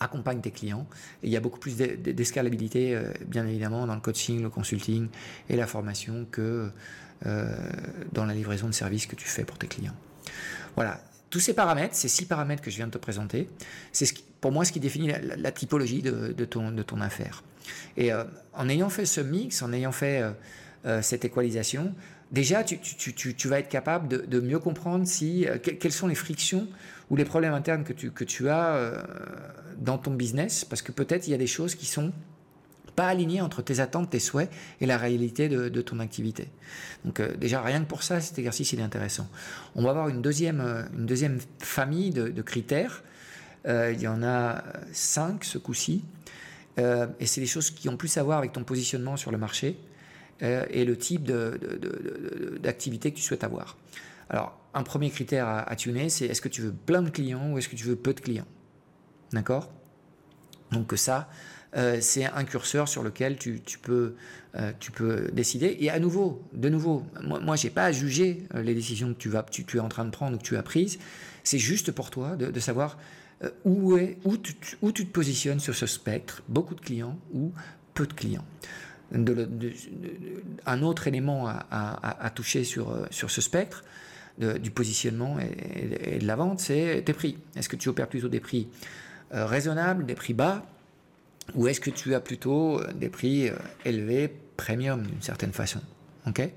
accompagne 0.00 0.40
tes 0.40 0.50
clients. 0.50 0.86
Et 1.22 1.28
il 1.28 1.32
y 1.32 1.36
a 1.36 1.40
beaucoup 1.40 1.58
plus 1.58 1.76
d'escalabilité, 1.76 2.94
euh, 2.94 3.12
bien 3.26 3.46
évidemment, 3.46 3.86
dans 3.86 3.94
le 3.94 4.00
coaching, 4.00 4.42
le 4.42 4.50
consulting 4.50 5.08
et 5.48 5.56
la 5.56 5.66
formation 5.66 6.26
que 6.30 6.70
euh, 7.26 7.56
dans 8.12 8.24
la 8.24 8.34
livraison 8.34 8.68
de 8.68 8.74
services 8.74 9.06
que 9.06 9.16
tu 9.16 9.26
fais 9.26 9.44
pour 9.44 9.58
tes 9.58 9.66
clients. 9.66 9.96
Voilà. 10.76 11.00
Tous 11.30 11.40
ces 11.40 11.52
paramètres, 11.52 11.94
ces 11.94 12.08
six 12.08 12.24
paramètres 12.24 12.62
que 12.62 12.70
je 12.70 12.76
viens 12.76 12.86
de 12.86 12.92
te 12.92 12.98
présenter, 12.98 13.50
c'est 13.92 14.06
ce 14.06 14.14
pour 14.40 14.52
moi 14.52 14.64
ce 14.64 14.72
qui 14.72 14.80
définit 14.80 15.10
la, 15.36 15.52
typologie 15.52 16.00
de, 16.00 16.44
ton, 16.44 16.70
de 16.70 16.82
ton 16.82 17.00
affaire. 17.00 17.42
Et 17.96 18.12
euh, 18.12 18.24
en 18.54 18.68
ayant 18.68 18.88
fait 18.88 19.04
ce 19.04 19.20
mix, 19.20 19.60
en 19.62 19.72
ayant 19.72 19.92
fait 19.92 20.22
cette 21.02 21.24
équalisation, 21.24 21.92
déjà 22.30 22.62
tu, 22.64 23.48
vas 23.48 23.58
être 23.58 23.68
capable 23.68 24.08
de, 24.08 24.40
mieux 24.40 24.60
comprendre 24.60 25.06
si, 25.06 25.44
quelles 25.62 25.92
sont 25.92 26.06
les 26.06 26.14
frictions 26.14 26.68
ou 27.10 27.16
les 27.16 27.24
problèmes 27.24 27.52
internes 27.52 27.84
que 27.84 27.92
tu, 27.92 28.10
que 28.10 28.46
as 28.48 28.94
dans 29.78 29.98
ton 29.98 30.12
business, 30.12 30.64
parce 30.64 30.82
que 30.82 30.92
peut-être 30.92 31.26
il 31.26 31.30
y 31.30 31.34
a 31.34 31.38
des 31.38 31.46
choses 31.46 31.74
qui 31.74 31.86
sont 31.86 32.12
pas 32.96 33.06
alignées 33.06 33.40
entre 33.40 33.62
tes 33.62 33.78
attentes, 33.78 34.10
tes 34.10 34.18
souhaits 34.18 34.50
et 34.80 34.86
la 34.86 34.98
réalité 34.98 35.48
de, 35.48 35.80
ton 35.80 36.00
activité. 36.00 36.48
Donc 37.04 37.20
euh, 37.20 37.36
déjà, 37.36 37.62
rien 37.62 37.80
que 37.80 37.88
pour 37.88 38.02
ça, 38.02 38.20
cet 38.20 38.38
exercice, 38.38 38.74
est 38.74 38.82
intéressant. 38.82 39.28
On 39.76 39.82
va 39.82 39.90
avoir 39.90 40.08
une 40.08 40.20
deuxième, 40.20 40.60
euh, 40.60 41.38
famille 41.60 42.10
de, 42.10 42.28
de 42.28 42.42
critères. 42.42 43.04
il 43.66 44.00
y 44.00 44.08
en 44.08 44.22
a 44.22 44.64
cinq 44.92 45.44
ce 45.44 45.58
coup-ci. 45.58 46.04
et 46.78 47.26
c'est 47.26 47.40
des 47.40 47.46
choses 47.46 47.70
qui 47.70 47.88
ont 47.88 47.96
plus 47.96 48.16
à 48.16 48.22
voir 48.22 48.38
avec 48.38 48.52
ton 48.52 48.64
positionnement 48.64 49.16
sur 49.16 49.30
le 49.30 49.38
marché 49.38 49.78
et 50.40 50.84
le 50.84 50.96
type 50.96 51.30
d'activité 52.62 53.10
que 53.10 53.16
tu 53.16 53.22
souhaites 53.22 53.44
avoir. 53.44 53.76
Alors, 54.30 54.58
un 54.74 54.82
premier 54.82 55.10
critère 55.10 55.48
à, 55.48 55.76
tuner, 55.76 56.08
c'est 56.08 56.26
est-ce 56.26 56.40
que 56.40 56.48
tu 56.48 56.62
veux 56.62 56.72
plein 56.72 57.02
de 57.02 57.10
clients 57.10 57.52
ou 57.52 57.58
est-ce 57.58 57.68
que 57.68 57.76
tu 57.76 57.84
veux 57.84 57.96
peu 57.96 58.14
de 58.14 58.20
clients? 58.20 58.46
D'accord? 59.32 59.70
Donc 60.72 60.92
ça, 60.96 61.28
euh, 61.76 61.98
c'est 62.00 62.24
un 62.24 62.44
curseur 62.44 62.88
sur 62.88 63.02
lequel 63.02 63.36
tu, 63.36 63.60
peux, 63.82 64.14
euh, 64.56 64.72
tu 64.80 64.90
peux 64.90 65.28
décider. 65.32 65.76
Et 65.80 65.90
à 65.90 65.98
nouveau, 65.98 66.42
de 66.54 66.68
nouveau, 66.68 67.04
moi, 67.22 67.56
je 67.56 67.66
n'ai 67.66 67.70
pas 67.70 67.84
à 67.84 67.92
juger 67.92 68.44
euh, 68.54 68.62
les 68.62 68.74
décisions 68.74 69.12
que 69.12 69.18
tu, 69.18 69.28
vas, 69.28 69.42
tu, 69.42 69.64
es 69.76 69.80
en 69.80 69.88
train 69.88 70.04
de 70.04 70.10
prendre 70.10 70.36
ou 70.36 70.38
que 70.38 70.44
tu 70.44 70.56
as 70.56 70.62
prises. 70.62 70.98
C'est 71.44 71.58
juste 71.58 71.92
pour 71.92 72.10
toi 72.10 72.36
de, 72.36 72.60
savoir 72.60 72.98
où, 73.64 73.96
est, 73.96 74.18
où, 74.24 74.36
tu, 74.36 74.54
où 74.82 74.92
te 74.92 75.02
positionnes 75.02 75.60
sur 75.60 75.74
ce 75.74 75.86
spectre, 75.86 76.42
beaucoup 76.48 76.74
de 76.74 76.80
clients 76.80 77.18
ou 77.32 77.52
peu 77.94 78.06
de 78.06 78.12
clients. 78.12 78.44
un 80.66 80.82
autre 80.82 81.06
élément 81.06 81.48
à, 81.48 82.32
toucher 82.34 82.64
sur, 82.64 83.06
ce 83.10 83.40
spectre, 83.40 83.84
du 84.38 84.70
positionnement 84.70 85.38
et, 85.40 86.18
de 86.18 86.26
la 86.26 86.36
vente, 86.36 86.60
c'est 86.60 87.02
tes 87.06 87.14
prix. 87.14 87.38
Est-ce 87.56 87.70
que 87.70 87.76
tu 87.76 87.88
opères 87.88 88.08
plutôt 88.08 88.28
des 88.28 88.40
prix 88.40 88.68
raisonnables, 89.30 90.06
des 90.06 90.14
prix 90.14 90.34
bas, 90.34 90.64
ou 91.54 91.68
est-ce 91.68 91.80
que 91.80 91.90
tu 91.90 92.14
as 92.14 92.20
plutôt 92.20 92.80
euh, 92.80 92.92
des 92.92 93.08
prix 93.08 93.48
euh, 93.48 93.54
élevés, 93.84 94.32
premium 94.56 95.02
d'une 95.02 95.22
certaine 95.22 95.52
façon 95.52 95.80
Ok? 96.26 96.48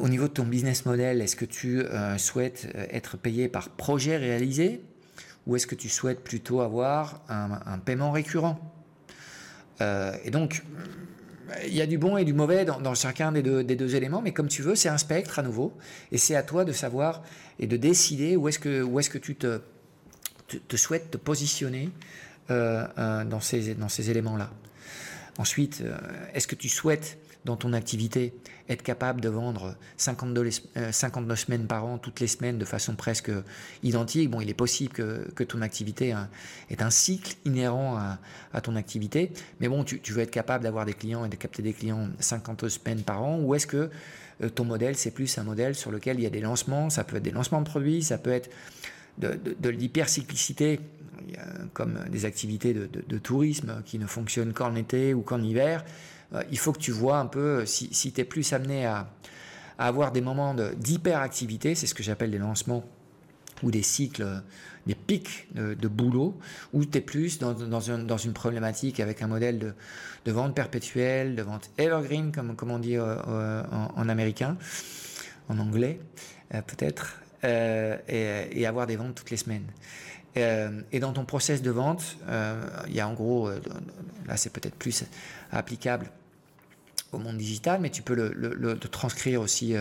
Au 0.00 0.08
niveau 0.08 0.28
de 0.28 0.32
ton 0.32 0.44
business 0.44 0.86
model, 0.86 1.20
est-ce 1.20 1.36
que 1.36 1.44
tu 1.44 1.82
souhaites 2.16 2.74
être 2.90 3.18
payé 3.18 3.48
par 3.48 3.68
projet 3.68 4.16
réalisé 4.16 4.80
ou 5.46 5.56
est-ce 5.56 5.66
que 5.66 5.74
tu 5.74 5.90
souhaites 5.90 6.24
plutôt 6.24 6.62
avoir 6.62 7.20
un, 7.28 7.78
paiement 7.78 8.10
récurrent? 8.10 8.58
Et 9.78 10.30
donc, 10.30 10.64
il 11.66 11.74
y 11.74 11.82
a 11.82 11.86
du 11.86 11.98
bon 11.98 12.16
et 12.16 12.24
du 12.24 12.32
mauvais 12.32 12.64
dans, 12.64 12.94
chacun 12.94 13.30
des 13.30 13.42
deux, 13.42 13.62
des 13.62 13.76
deux, 13.76 13.94
éléments, 13.94 14.22
mais 14.22 14.32
comme 14.32 14.48
tu 14.48 14.62
veux, 14.62 14.74
c'est 14.74 14.88
un 14.88 14.98
spectre 14.98 15.38
à 15.38 15.42
nouveau, 15.42 15.76
et 16.12 16.18
c'est 16.18 16.34
à 16.34 16.42
toi 16.42 16.64
de 16.64 16.72
savoir 16.72 17.22
et 17.58 17.66
de 17.66 17.76
décider 17.76 18.36
où 18.36 18.48
est-ce 18.48 18.58
que, 18.58 18.82
où 18.82 18.98
est-ce 18.98 19.10
que 19.10 19.18
tu 19.18 19.36
te, 19.36 19.60
te, 20.48 20.76
souhaites 20.76 21.10
te 21.10 21.16
positionner 21.16 21.90
euh, 22.50 22.86
euh, 22.98 23.24
dans 23.24 23.40
ces, 23.40 24.10
éléments-là. 24.10 24.50
Ensuite, 25.38 25.82
euh, 25.82 25.96
est-ce 26.34 26.48
que 26.48 26.56
tu 26.56 26.68
souhaites 26.68 27.18
dans 27.44 27.56
ton 27.56 27.72
activité, 27.72 28.34
être 28.68 28.82
capable 28.82 29.20
de 29.20 29.28
vendre 29.28 29.76
52, 29.96 30.50
59 30.90 31.38
euh, 31.38 31.40
semaines 31.40 31.66
par 31.66 31.86
an, 31.86 31.96
toutes 31.96 32.20
les 32.20 32.26
semaines, 32.26 32.58
de 32.58 32.64
façon 32.64 32.96
presque 32.96 33.30
identique? 33.82 34.28
Bon, 34.30 34.40
il 34.40 34.50
est 34.50 34.54
possible 34.54 34.92
que, 34.92 35.44
ton 35.44 35.62
activité 35.62 36.14
ait 36.70 36.82
un 36.82 36.90
cycle 36.90 37.36
inhérent 37.44 37.96
à, 38.52 38.60
ton 38.60 38.74
activité, 38.74 39.30
mais 39.60 39.68
bon, 39.68 39.84
tu, 39.84 40.00
veux 40.12 40.22
être 40.22 40.32
capable 40.32 40.64
d'avoir 40.64 40.84
des 40.84 40.94
clients 40.94 41.24
et 41.24 41.28
de 41.28 41.36
capter 41.36 41.62
des 41.62 41.72
clients 41.72 42.08
50 42.18 42.68
semaines 42.68 43.02
par 43.02 43.22
an, 43.22 43.38
ou 43.38 43.54
est-ce 43.54 43.66
que 43.66 43.88
ton 44.54 44.64
modèle, 44.64 44.96
c'est 44.96 45.12
plus 45.12 45.38
un 45.38 45.44
modèle 45.44 45.74
sur 45.74 45.90
lequel 45.90 46.18
il 46.18 46.24
y 46.24 46.26
a 46.26 46.30
des 46.30 46.40
lancements, 46.40 46.90
ça 46.90 47.04
peut 47.04 47.16
être 47.16 47.22
des 47.22 47.30
lancements 47.30 47.60
de 47.60 47.68
produits, 47.68 48.02
ça 48.02 48.18
peut 48.18 48.30
être 48.30 48.50
de, 49.18 49.38
de, 49.58 49.68
l'hypercyclicité, 49.68 50.80
comme 51.72 51.98
des 52.10 52.24
activités 52.24 52.72
de, 52.74 53.18
tourisme 53.18 53.82
qui 53.84 53.98
ne 53.98 54.06
fonctionnent 54.06 54.52
qu'en 54.52 54.74
été 54.74 55.14
ou 55.14 55.22
qu'en 55.22 55.42
hiver. 55.42 55.84
Euh, 56.34 56.42
il 56.50 56.58
faut 56.58 56.72
que 56.72 56.78
tu 56.78 56.92
vois 56.92 57.18
un 57.18 57.26
peu 57.26 57.64
si, 57.64 57.88
si 57.92 58.12
tu 58.12 58.20
es 58.20 58.24
plus 58.24 58.52
amené 58.52 58.86
à, 58.86 59.10
avoir 59.78 60.10
des 60.12 60.20
moments 60.20 60.54
d'hyperactivité, 60.54 61.74
c'est 61.74 61.86
ce 61.86 61.94
que 61.94 62.02
j'appelle 62.02 62.32
des 62.32 62.38
lancements 62.38 62.84
ou 63.62 63.70
des 63.70 63.82
cycles, 63.82 64.42
des 64.86 64.94
pics 64.94 65.48
de, 65.54 65.88
boulot, 65.88 66.38
ou 66.72 66.84
tu 66.84 66.98
es 66.98 67.00
plus 67.00 67.38
dans, 67.38 67.80
une 67.80 68.32
problématique 68.32 69.00
avec 69.00 69.22
un 69.22 69.26
modèle 69.26 69.74
de, 70.24 70.32
vente 70.32 70.54
perpétuelle, 70.54 71.36
de 71.36 71.42
vente 71.42 71.70
evergreen, 71.78 72.32
comme, 72.32 72.56
comme 72.56 72.70
on 72.70 72.78
dit 72.78 72.96
euh, 72.96 73.16
euh, 73.28 73.62
en, 73.96 74.08
américain, 74.08 74.56
en 75.48 75.58
anglais 75.58 76.00
euh, 76.54 76.62
peut-être, 76.62 77.20
et, 77.42 78.66
avoir 78.66 78.86
des 78.86 78.96
ventes 78.96 79.14
toutes 79.14 79.30
les 79.30 79.36
semaines. 79.36 79.66
et 80.36 81.00
dans 81.00 81.12
ton 81.12 81.24
process 81.24 81.62
de 81.62 81.70
vente, 81.70 82.16
il 82.88 82.94
y 82.94 83.00
a 83.00 83.08
en 83.08 83.14
gros, 83.14 83.50
là 84.26 84.36
c'est 84.36 84.52
peut-être 84.52 84.74
plus 84.76 85.04
applicable 85.50 86.10
au 87.12 87.18
monde 87.18 87.38
digital, 87.38 87.80
mais 87.80 87.90
tu 87.90 88.02
peux 88.02 88.14
le, 88.14 88.78
transcrire 88.78 89.40
aussi 89.40 89.74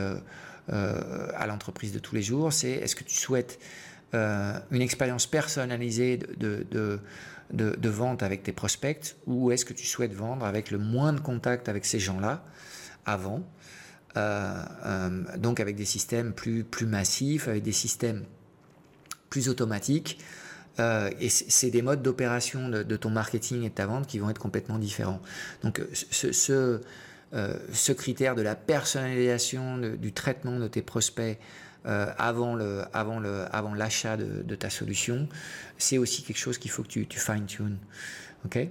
euh, 0.70 1.30
à 1.38 1.48
l'entreprise 1.48 1.94
de 1.94 2.00
tous 2.00 2.14
les 2.14 2.22
jours, 2.22 2.52
c'est 2.52 2.72
est-ce 2.72 2.94
que 2.94 3.06
tu 3.06 3.16
souhaites 3.16 3.58
euh, 4.14 4.60
une 4.70 4.82
expérience 4.82 5.26
personnalisée 5.26 6.18
de, 6.18 6.66
de, 6.70 7.00
de, 7.54 7.90
vente 7.90 8.22
avec 8.22 8.44
tes 8.44 8.52
prospects 8.52 9.16
ou 9.28 9.52
est-ce 9.52 9.64
que 9.64 9.72
tu 9.72 9.86
souhaites 9.86 10.14
vendre 10.14 10.46
avec 10.46 10.70
le 10.70 10.78
moins 10.78 11.14
de 11.14 11.22
contact 11.22 11.70
avec 11.70 11.86
ces 11.86 12.00
gens-là 12.00 12.44
avant 13.06 13.38
euh, 13.38 13.57
donc 14.16 15.60
avec 15.60 15.76
des 15.76 15.86
systèmes 15.86 16.34
plus, 16.34 16.64
plus 16.64 16.88
massifs, 16.88 17.48
avec 17.48 17.64
des 17.64 17.72
systèmes 17.72 18.24
plus 19.30 19.50
automatiques. 19.50 20.20
et 20.80 21.30
c'est 21.30 21.70
des 21.70 21.82
modes 21.82 22.02
d'opération 22.02 22.70
de, 22.70 22.96
ton 22.96 23.12
marketing 23.12 23.64
et 23.64 23.70
de 23.70 23.76
ta 23.76 23.86
vente 23.86 24.08
qui 24.08 24.18
vont 24.18 24.30
être 24.30 24.40
complètement 24.40 24.80
différents. 24.80 25.22
Donc 25.64 25.82
ce, 25.92 26.82
euh, 27.34 27.94
critère 27.96 28.36
de 28.36 28.42
la 28.42 28.56
personnalisation 28.56 29.78
du 29.78 30.14
traitement 30.14 30.60
de 30.60 30.68
tes 30.68 30.82
prospects 30.82 31.38
euh, 31.86 32.12
avant 32.18 32.56
le 32.56 32.84
avant 32.94 33.20
le 33.20 33.46
avant 33.54 33.74
l'achat 33.74 34.18
de, 34.18 34.56
ta 34.56 34.70
solution, 34.70 35.30
c'est 35.78 35.98
aussi 35.98 36.24
quelque 36.24 36.38
chose 36.38 36.58
qu'il 36.58 36.72
faut 36.72 36.84
que 36.84 36.88
tu, 36.88 37.08
tu 37.08 37.20
fine 37.20 37.46
tune. 37.46 37.78
Ok? 38.46 38.68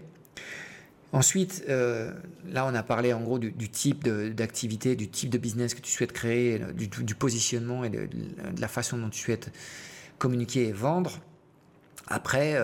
Ensuite, 1.13 1.65
euh, 1.69 2.13
là, 2.49 2.67
on 2.67 2.75
a 2.75 2.83
parlé 2.83 3.13
en 3.13 3.21
gros 3.21 3.39
du, 3.39 3.71
type 3.71 4.09
d'activité, 4.09 4.97
du 4.97 5.09
type 5.09 5.31
de 5.31 5.39
business 5.39 5.75
que 5.75 5.81
tu 5.81 5.91
souhaites 5.91 6.13
créer, 6.13 6.61
du, 6.75 7.15
positionnement 7.15 7.85
et 7.85 7.91
de, 7.91 8.09
la 8.59 8.69
façon 8.69 8.99
dont 8.99 9.09
tu 9.09 9.21
souhaites 9.21 9.53
communiquer 10.19 10.69
et 10.69 10.73
vendre. 10.73 11.21
Après, 12.09 12.61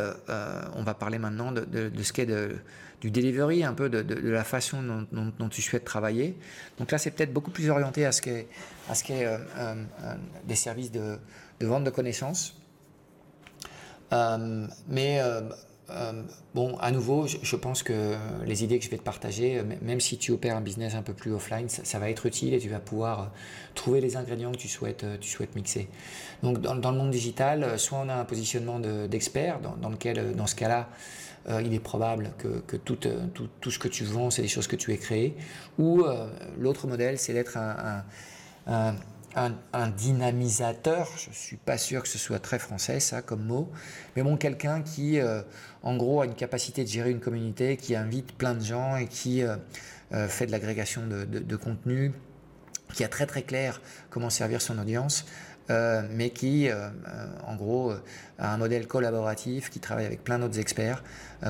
on 0.75 0.83
va 0.83 0.95
parler 0.95 1.19
maintenant 1.19 1.53
de, 1.53 1.65
de 1.65 2.03
ce 2.03 2.13
qu'est 2.13 2.27
de, 2.27 2.57
du 3.03 3.11
delivery, 3.11 3.65
un 3.65 3.75
peu 3.75 3.91
de, 3.91 4.31
la 4.31 4.45
façon 4.45 5.07
dont, 5.11 5.49
tu 5.49 5.61
souhaites 5.61 5.85
travailler. 5.85 6.39
Donc 6.79 6.93
là, 6.93 6.99
c'est 6.99 7.11
peut-être 7.11 7.33
beaucoup 7.33 7.51
plus 7.51 7.69
orienté 7.69 8.07
à 8.07 8.13
ce 8.13 8.23
qu'est, 8.23 8.47
euh, 8.89 9.39
euh, 9.59 9.75
euh, 10.05 10.15
des 10.45 10.55
services 10.55 10.93
de, 10.93 11.19
vente 11.61 11.83
de 11.83 11.91
connaissances. 11.91 12.57
mais 14.89 15.21
bon, 16.55 16.77
à 16.79 16.91
nouveau, 16.91 17.27
je, 17.27 17.57
pense 17.57 17.83
que 17.83 18.17
les 18.45 18.65
idées 18.65 18.79
que 18.79 18.85
je 18.85 18.91
vais 18.91 18.99
te 18.99 19.03
partager, 19.03 19.63
même 19.83 20.01
si 20.01 20.19
tu 20.19 20.33
opères 20.33 20.57
un 20.57 20.61
business 20.61 20.95
un 20.95 21.03
peu 21.03 21.13
plus 21.13 21.33
offline, 21.33 21.69
ça, 21.69 21.99
va 21.99 22.11
être 22.11 22.27
utile 22.27 22.55
et 22.55 22.59
tu 22.59 22.69
vas 22.69 22.81
pouvoir 22.81 23.33
trouver 23.75 24.01
les 24.01 24.17
ingrédients 24.17 24.53
que 24.53 24.59
tu 24.59 24.69
souhaites, 24.69 25.05
tu 25.21 25.31
souhaites 25.31 25.55
mixer. 25.55 25.89
Donc 26.43 26.61
dans, 26.61 26.91
le 26.91 26.99
monde 26.99 27.11
digital, 27.11 27.79
soit 27.79 27.99
on 27.99 28.09
a 28.09 28.15
un 28.15 28.25
positionnement 28.25 28.81
d'expert, 28.81 29.61
dans, 29.61 29.89
lequel, 29.89 30.35
dans 30.35 30.47
ce 30.47 30.55
cas-là, 30.55 30.89
euh, 31.49 31.63
il 31.65 31.75
est 31.75 31.81
probable 31.81 32.33
que, 32.39 32.49
euh, 32.49 33.27
tout, 33.61 33.71
ce 33.71 33.79
que 33.79 33.89
tu 33.89 34.05
vends, 34.05 34.31
c'est 34.31 34.43
des 34.43 34.49
choses 34.49 34.67
que 34.67 34.77
tu 34.77 34.93
as 34.93 34.97
créées. 34.97 35.37
Ou 35.79 36.03
euh, 36.03 36.29
l'autre 36.59 36.87
modèle, 36.87 37.19
c'est 37.19 37.33
d'être 37.33 37.57
un, 37.57 38.95
dynamisateur. 39.97 41.09
Je 41.17 41.31
ne 41.31 41.35
suis 41.35 41.57
pas 41.57 41.79
sûr 41.79 42.03
que 42.03 42.09
ce 42.09 42.19
soit 42.19 42.39
très 42.39 42.59
français, 42.59 43.01
ça, 43.01 43.23
comme 43.23 43.45
mot. 43.45 43.71
Mais 44.17 44.23
bon, 44.23 44.37
quelqu'un 44.37 44.83
qui, 44.83 45.19
en 45.83 45.97
gros, 45.97 46.21
a 46.21 46.27
une 46.27 46.35
capacité 46.35 46.85
de 46.85 46.89
gérer 46.89 47.11
une 47.11 47.21
communauté, 47.21 47.77
qui 47.77 47.95
invite 47.97 48.33
plein 48.37 48.55
de 48.55 48.65
gens 48.65 48.97
et 48.97 49.07
qui 49.07 49.43
fait 50.29 50.47
de 50.47 50.53
l'agrégation 50.53 51.03
de, 51.07 51.57
contenu, 51.57 52.13
qui 52.95 53.04
a 53.04 53.09
très 53.09 53.26
très 53.26 53.43
clair 53.43 53.80
comment 54.11 54.30
servir 54.30 54.61
son 54.61 54.78
audience. 54.78 55.25
Euh, 55.71 56.02
mais 56.11 56.30
qui, 56.30 56.69
euh, 56.69 56.89
euh, 57.09 57.26
en 57.47 57.54
gros, 57.54 57.93
a 58.39 58.52
un 58.52 58.56
modèle 58.56 58.87
collaboratif, 58.87 59.71
qui 59.71 59.78
travaille 59.78 60.06
avec 60.06 60.25
plein 60.25 60.39
d'autres 60.39 60.59
experts 60.59 61.02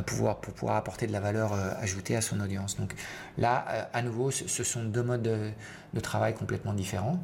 pour 0.06 0.36
pouvoir 0.40 0.76
apporter 0.76 1.06
de 1.06 1.12
la 1.12 1.20
valeur 1.20 1.52
ajoutée 1.80 2.16
à 2.16 2.22
son 2.22 2.40
audience. 2.40 2.76
Donc 2.78 2.94
là, 3.36 3.88
à 3.92 4.02
nouveau, 4.02 4.30
ce 4.30 4.64
sont 4.64 4.84
deux 4.84 5.02
modes 5.02 5.22
de, 5.22 6.00
travail 6.00 6.34
complètement 6.34 6.72
différents. 6.72 7.22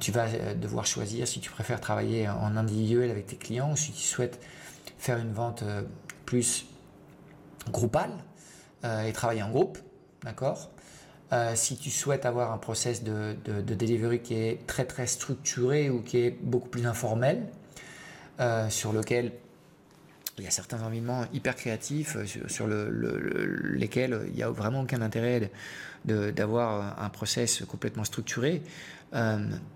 Tu 0.00 0.10
vas 0.10 0.26
devoir 0.54 0.86
choisir 0.86 1.28
si 1.28 1.40
tu 1.40 1.50
préfères 1.50 1.80
travailler 1.80 2.28
en 2.28 2.56
individuel 2.56 3.10
avec 3.10 3.26
tes 3.26 3.36
clients 3.36 3.72
ou 3.72 3.76
si 3.76 3.92
tu 3.92 4.02
souhaites 4.02 4.40
faire 4.98 5.18
une 5.18 5.32
vente 5.32 5.62
plus 6.24 6.66
groupale 7.70 8.10
et 8.84 9.12
travailler 9.12 9.42
en 9.42 9.50
groupe, 9.50 9.78
d'accord? 10.24 10.70
Euh, 11.32 11.52
si 11.56 11.76
tu 11.76 11.90
souhaites 11.90 12.24
avoir 12.24 12.52
un 12.52 12.58
process 12.58 13.02
de, 13.02 13.34
delivery 13.44 14.20
qui 14.20 14.34
est 14.34 14.64
très 14.66 14.84
très 14.84 15.08
structuré 15.08 15.90
ou 15.90 16.00
qui 16.00 16.18
est 16.18 16.30
beaucoup 16.30 16.68
plus 16.68 16.86
informel, 16.86 17.42
euh, 18.38 18.68
sur 18.68 18.92
lequel 18.92 19.32
il 20.38 20.44
y 20.44 20.46
a 20.46 20.50
certains 20.50 20.80
environnements 20.82 21.24
hyper 21.32 21.56
créatifs 21.56 22.16
euh, 22.16 22.26
sur, 22.46 22.68
lesquels 22.68 24.20
il 24.28 24.34
n'y 24.34 24.42
a 24.44 24.50
vraiment 24.50 24.82
aucun 24.82 25.02
intérêt 25.02 25.50
d'avoir 26.06 27.02
un 27.02 27.08
process 27.08 27.64
complètement 27.66 28.04
structuré, 28.04 28.62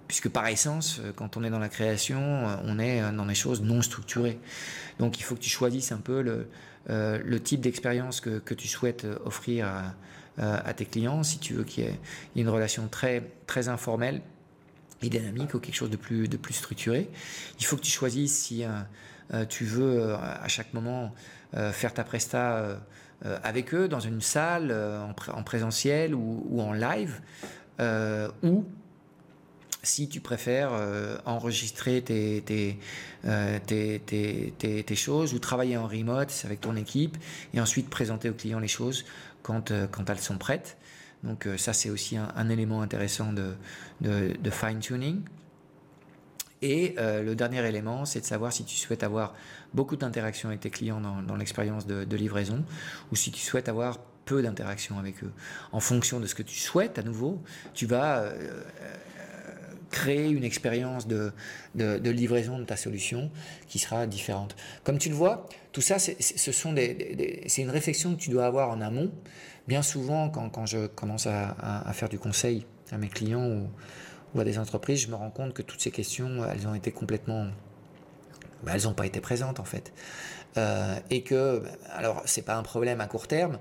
puisque 0.06 0.28
par 0.28 0.46
essence, 0.46 1.00
quand 1.16 1.36
on 1.36 1.44
est 1.44 1.50
dans 1.50 1.58
la 1.58 1.68
création, 1.68 2.46
on 2.64 2.78
est 2.78 3.00
dans 3.12 3.26
des 3.26 3.34
choses 3.34 3.62
non 3.62 3.82
structurées. 3.82 4.38
Donc 4.98 5.18
il 5.18 5.22
faut 5.22 5.34
que 5.34 5.40
tu 5.40 5.50
choisisses 5.50 5.92
un 5.92 5.98
peu 5.98 6.22
le, 6.22 7.40
type 7.40 7.60
d'expérience 7.60 8.20
que, 8.20 8.54
tu 8.54 8.68
souhaites 8.68 9.06
offrir 9.24 9.66
à, 9.66 9.94
euh, 10.38 10.72
tes 10.74 10.86
clients, 10.86 11.22
si 11.22 11.38
tu 11.38 11.54
veux 11.54 11.64
qu'il 11.64 11.84
y 11.84 11.86
ait 11.86 11.98
une 12.36 12.48
relation 12.48 12.88
très, 12.88 13.30
très 13.46 13.68
informelle 13.68 14.22
et 15.02 15.10
dynamique 15.10 15.52
ou 15.54 15.58
quelque 15.58 15.74
chose 15.74 15.90
de 15.90 15.96
plus, 15.96 16.28
de 16.28 16.36
plus 16.36 16.54
structuré. 16.54 17.10
Il 17.58 17.66
faut 17.66 17.76
que 17.76 17.82
tu 17.82 17.90
choisisses 17.90 18.36
si 18.36 18.64
euh, 18.64 18.68
euh, 19.34 19.44
tu 19.44 19.64
veux 19.64 20.14
à 20.14 20.48
chaque 20.48 20.72
moment 20.72 21.12
faire 21.72 21.92
ta 21.92 22.04
presta 22.04 22.80
avec 23.22 23.74
eux 23.74 23.88
dans 23.88 24.00
une 24.00 24.20
salle, 24.20 24.72
en, 24.72 25.42
présentiel 25.42 26.14
ou, 26.14 26.60
en 26.60 26.72
live, 26.72 27.20
ou 28.42 28.64
si 29.82 30.08
tu 30.08 30.20
préfères 30.20 30.72
enregistrer 31.26 32.02
tes, 32.02 32.78
choses 34.94 35.34
ou 35.34 35.38
travailler 35.38 35.76
en 35.76 35.86
remote 35.86 36.32
avec 36.44 36.60
ton 36.60 36.76
équipe 36.76 37.16
et 37.54 37.60
ensuite 37.60 37.90
présenter 37.90 38.30
aux 38.30 38.34
clients 38.34 38.60
les 38.60 38.68
choses 38.68 39.04
quand, 39.42 39.70
euh, 39.70 39.86
elles 40.08 40.18
sont 40.18 40.38
prêtes. 40.38 40.76
Donc 41.22 41.46
euh, 41.46 41.56
ça, 41.56 41.72
c'est 41.72 41.90
aussi 41.90 42.16
un, 42.16 42.48
élément 42.48 42.82
intéressant 42.82 43.32
de, 43.32 43.54
fine-tuning. 44.50 45.20
Et 46.62 46.94
euh, 46.98 47.22
le 47.22 47.34
dernier 47.34 47.66
élément, 47.66 48.04
c'est 48.04 48.20
de 48.20 48.24
savoir 48.24 48.52
si 48.52 48.64
tu 48.64 48.76
souhaites 48.76 49.02
avoir 49.02 49.34
beaucoup 49.72 49.96
d'interactions 49.96 50.48
avec 50.48 50.60
tes 50.60 50.70
clients 50.70 51.00
dans, 51.00 51.36
l'expérience 51.36 51.86
de, 51.86 52.16
livraison 52.16 52.64
ou 53.10 53.16
si 53.16 53.30
tu 53.30 53.40
souhaites 53.40 53.68
avoir 53.68 53.98
peu 54.26 54.42
d'interactions 54.42 54.98
avec 54.98 55.24
eux. 55.24 55.32
En 55.72 55.80
fonction 55.80 56.20
de 56.20 56.26
ce 56.26 56.34
que 56.34 56.42
tu 56.42 56.58
souhaites, 56.58 56.98
à 56.98 57.02
nouveau, 57.02 57.42
tu 57.72 57.86
vas 57.86 58.30
créer 59.90 60.30
une 60.30 60.44
expérience 60.44 61.06
de, 61.06 61.32
livraison 61.74 62.58
de 62.58 62.64
ta 62.64 62.76
solution 62.76 63.30
qui 63.68 63.78
sera 63.78 64.06
différente. 64.06 64.56
Comme 64.84 64.98
tu 64.98 65.08
le 65.08 65.14
vois, 65.14 65.48
tout 65.72 65.80
ça, 65.80 65.98
c'est, 65.98 66.20
ce 66.20 66.52
sont 66.52 66.72
des, 66.72 67.44
c'est 67.46 67.62
une 67.62 67.70
réflexion 67.70 68.14
que 68.14 68.20
tu 68.20 68.30
dois 68.30 68.46
avoir 68.46 68.70
en 68.70 68.80
amont. 68.80 69.12
Bien 69.68 69.82
souvent, 69.82 70.30
quand, 70.30 70.48
quand 70.48 70.66
je 70.66 70.86
commence 70.86 71.26
à, 71.26 71.50
à, 71.60 71.92
faire 71.92 72.08
du 72.08 72.18
conseil 72.18 72.66
à 72.90 72.98
mes 72.98 73.08
clients 73.08 73.46
ou, 73.46 73.68
ou, 74.34 74.42
des 74.42 74.58
entreprises, 74.58 75.02
je 75.02 75.08
me 75.08 75.14
rends 75.14 75.30
compte 75.30 75.54
que 75.54 75.62
toutes 75.62 75.80
ces 75.80 75.90
questions, 75.90 76.44
elles 76.44 76.66
ont 76.66 76.74
été 76.74 76.92
complètement... 76.92 77.46
Ben, 78.62 78.72
elles 78.74 78.82
n'ont 78.82 78.92
pas 78.92 79.06
été 79.06 79.20
présentes 79.20 79.58
en 79.58 79.64
fait. 79.64 79.92
Euh, 80.56 80.96
et 81.10 81.22
que, 81.22 81.62
alors, 81.92 82.22
c'est 82.24 82.42
pas 82.42 82.56
un 82.56 82.62
problème 82.62 83.00
à 83.00 83.06
court 83.06 83.28
terme, 83.28 83.58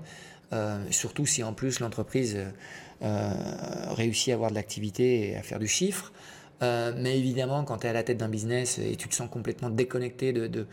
euh, 0.52 0.78
surtout 0.90 1.26
si 1.26 1.42
en 1.42 1.52
plus 1.52 1.80
l'entreprise 1.80 2.38
euh, 3.02 3.32
réussit 3.90 4.32
à 4.32 4.34
avoir 4.34 4.50
de 4.50 4.56
l'activité 4.56 5.28
et 5.28 5.36
à 5.36 5.42
faire 5.42 5.58
du 5.58 5.68
chiffre. 5.68 6.12
Euh, 6.62 6.92
mais 6.96 7.18
évidemment, 7.18 7.64
quand 7.64 7.78
tu 7.78 7.86
es 7.86 7.90
à 7.90 7.92
la 7.92 8.02
tête 8.02 8.18
d'un 8.18 8.28
business 8.28 8.78
et 8.78 8.96
tu 8.96 9.08
te 9.08 9.14
sens 9.14 9.30
complètement 9.30 9.70
déconnecté 9.70 10.32
de, 10.32 10.66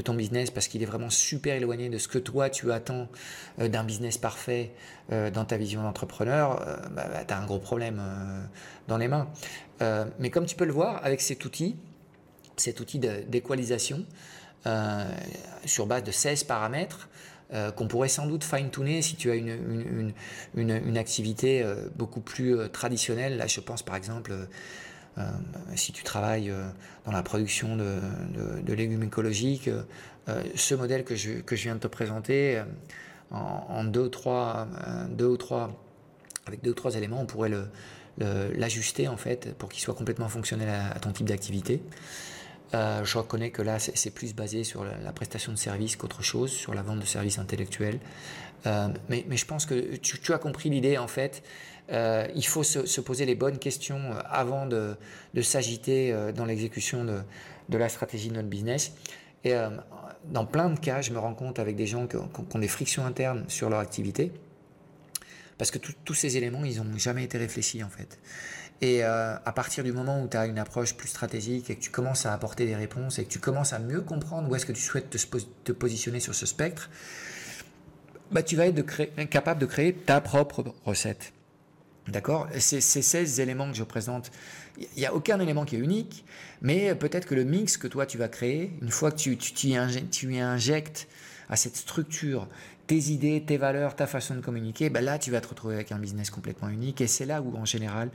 ton 0.00 0.14
business 0.14 0.50
parce 0.50 0.68
qu'il 0.68 0.82
est 0.82 0.86
vraiment 0.86 1.10
super 1.10 1.54
éloigné 1.54 1.88
de 1.88 1.98
ce 1.98 2.08
que 2.08 2.18
toi 2.18 2.50
tu 2.50 2.72
attends 2.72 3.08
d'un 3.58 3.84
business 3.84 4.18
parfait 4.18 4.72
dans 5.10 5.44
ta 5.44 5.56
vision 5.56 5.82
d'entrepreneur, 5.82 6.56
bah, 6.92 7.06
bah, 7.12 7.24
tu 7.26 7.34
as 7.34 7.38
un 7.38 7.44
gros 7.44 7.58
problème 7.58 8.02
dans 8.88 8.96
les 8.96 9.08
mains. 9.08 9.28
mais 10.18 10.30
comme 10.30 10.46
tu 10.46 10.56
peux 10.56 10.64
le 10.64 10.72
voir, 10.72 11.04
avec 11.04 11.20
cet 11.20 11.44
outil, 11.44 11.76
cet 12.56 12.80
outil 12.80 12.98
d'équalisation, 12.98 14.04
sur 15.66 15.86
base 15.86 16.04
de 16.04 16.10
16 16.10 16.44
paramètres, 16.44 17.08
euh, 17.52 17.70
qu'on 17.70 17.86
pourrait 17.86 18.08
sans 18.08 18.26
doute 18.26 18.42
fine-tuner 18.42 19.02
si 19.02 19.16
tu 19.16 19.30
as 19.30 19.34
une, 19.34 20.12
une, 20.56 20.70
une, 20.70 20.98
activité 20.98 21.62
euh, 21.62 21.88
beaucoup 21.94 22.20
plus 22.20 22.56
euh, 22.56 22.68
traditionnelle. 22.68 23.36
Là, 23.36 23.46
je 23.46 23.60
pense 23.60 23.82
par 23.82 23.96
exemple 23.96 24.32
si 25.76 25.92
tu 25.92 26.02
travailles 26.02 26.52
dans 27.04 27.12
la 27.12 27.22
production 27.22 27.76
de, 27.76 28.72
légumes 28.72 29.02
écologiques, 29.02 29.70
ce 30.54 30.74
modèle 30.74 31.04
que 31.04 31.14
je, 31.14 31.40
viens 31.50 31.74
de 31.74 31.80
te 31.80 31.86
présenter, 31.86 32.62
en, 33.30 33.84
deux, 33.84 34.00
ou 34.02 34.08
trois, 34.08 34.66
avec 36.46 36.62
deux 36.62 36.70
ou 36.70 36.74
trois 36.74 36.96
éléments, 36.96 37.20
on 37.20 37.26
pourrait 37.26 37.52
l'ajuster 38.18 39.08
en 39.08 39.16
fait 39.16 39.54
pour 39.56 39.68
qu'il 39.68 39.82
soit 39.82 39.94
complètement 39.94 40.28
fonctionnel 40.28 40.68
à 40.68 40.98
ton 40.98 41.12
type 41.12 41.28
d'activité. 41.28 41.82
Euh, 42.74 43.04
je 43.04 43.18
reconnais 43.18 43.50
que 43.50 43.62
là, 43.62 43.78
c'est 43.78 44.10
plus 44.10 44.34
basé 44.34 44.64
sur 44.64 44.84
la, 44.84 45.12
prestation 45.12 45.52
de 45.52 45.58
services 45.58 45.96
qu'autre 45.96 46.22
chose, 46.22 46.50
sur 46.50 46.74
la 46.74 46.82
vente 46.82 46.98
de 46.98 47.06
services 47.06 47.38
intellectuels. 47.38 48.00
Euh, 48.66 48.88
mais, 49.08 49.24
je 49.30 49.44
pense 49.44 49.66
que 49.66 49.96
tu, 49.96 50.32
as 50.32 50.38
compris 50.38 50.70
l'idée, 50.70 50.98
en 50.98 51.06
fait. 51.06 51.42
Euh, 51.90 52.26
il 52.34 52.46
faut 52.46 52.62
se, 52.62 53.00
poser 53.00 53.26
les 53.26 53.34
bonnes 53.34 53.58
questions 53.58 54.00
avant 54.30 54.66
de, 54.66 54.96
s'agiter 55.42 56.14
dans 56.34 56.44
l'exécution 56.44 57.04
de, 57.04 57.78
la 57.78 57.88
stratégie 57.88 58.28
de 58.28 58.34
notre 58.34 58.48
business. 58.48 58.92
Et 59.44 59.52
dans 60.30 60.46
plein 60.46 60.70
de 60.70 60.78
cas, 60.78 61.02
je 61.02 61.10
me 61.12 61.18
rends 61.18 61.34
compte 61.34 61.58
avec 61.58 61.76
des 61.76 61.86
gens 61.86 62.06
qui 62.06 62.16
ont 62.16 62.58
des 62.58 62.68
frictions 62.68 63.04
internes 63.04 63.44
sur 63.48 63.68
leur 63.68 63.80
activité, 63.80 64.32
parce 65.58 65.70
que 65.70 65.78
tous 65.78 66.14
ces 66.14 66.38
éléments, 66.38 66.64
ils 66.64 66.82
n'ont 66.82 66.96
jamais 66.96 67.24
été 67.24 67.36
réfléchis, 67.36 67.84
en 67.84 67.90
fait. 67.90 68.18
Et 68.80 69.04
euh, 69.04 69.36
à 69.36 69.52
partir 69.52 69.84
du 69.84 69.92
moment 69.92 70.22
où 70.22 70.28
tu 70.28 70.36
as 70.36 70.46
une 70.46 70.58
approche 70.58 70.94
plus 70.94 71.08
stratégique 71.08 71.70
et 71.70 71.76
que 71.76 71.80
tu 71.80 71.90
commences 71.90 72.26
à 72.26 72.32
apporter 72.32 72.66
des 72.66 72.74
réponses 72.74 73.18
et 73.18 73.24
que 73.24 73.30
tu 73.30 73.38
commences 73.38 73.72
à 73.72 73.78
mieux 73.78 74.00
comprendre 74.00 74.50
où 74.50 74.54
est-ce 74.56 74.66
que 74.66 74.72
tu 74.72 74.82
souhaites 74.82 75.10
te, 75.10 75.72
positionner 75.72 76.20
sur 76.20 76.34
ce 76.34 76.44
spectre, 76.44 76.90
bah, 78.32 78.42
tu 78.42 78.56
vas 78.56 78.66
être 78.66 78.84
capable 79.26 79.60
de 79.60 79.66
créer 79.66 79.94
ta 79.94 80.20
propre 80.20 80.74
recette. 80.84 81.32
D'accord? 82.08 82.48
C'est 82.58 82.80
ces 82.80 83.02
16 83.02 83.40
éléments 83.40 83.70
que 83.70 83.76
je 83.76 83.82
présente. 83.82 84.30
Il 84.78 84.86
n'y 84.98 85.06
a 85.06 85.14
aucun 85.14 85.40
élément 85.40 85.64
qui 85.64 85.76
est 85.76 85.78
unique, 85.78 86.24
mais 86.60 86.94
peut-être 86.94 87.26
que 87.26 87.34
le 87.34 87.44
mix 87.44 87.76
que 87.76 87.86
toi 87.86 88.06
tu 88.06 88.18
vas 88.18 88.28
créer, 88.28 88.76
une 88.82 88.90
fois 88.90 89.10
que 89.10 89.16
tu, 89.16 89.36
tu, 89.38 89.52
tu, 89.52 90.34
y 90.34 90.40
injectes 90.40 91.08
à 91.48 91.56
cette 91.56 91.76
structure 91.76 92.48
tes 92.86 93.10
idées, 93.10 93.42
tes 93.46 93.56
valeurs, 93.56 93.96
ta 93.96 94.06
façon 94.06 94.34
de 94.34 94.40
communiquer, 94.40 94.90
ben 94.90 95.02
là 95.02 95.18
tu 95.18 95.30
vas 95.30 95.40
te 95.40 95.48
retrouver 95.48 95.74
avec 95.74 95.92
un 95.92 95.98
business 95.98 96.30
complètement 96.30 96.68
unique 96.68 97.00
et 97.00 97.06
c'est 97.06 97.24
là 97.24 97.40
où 97.40 97.56
en 97.56 97.64
général 97.64 98.10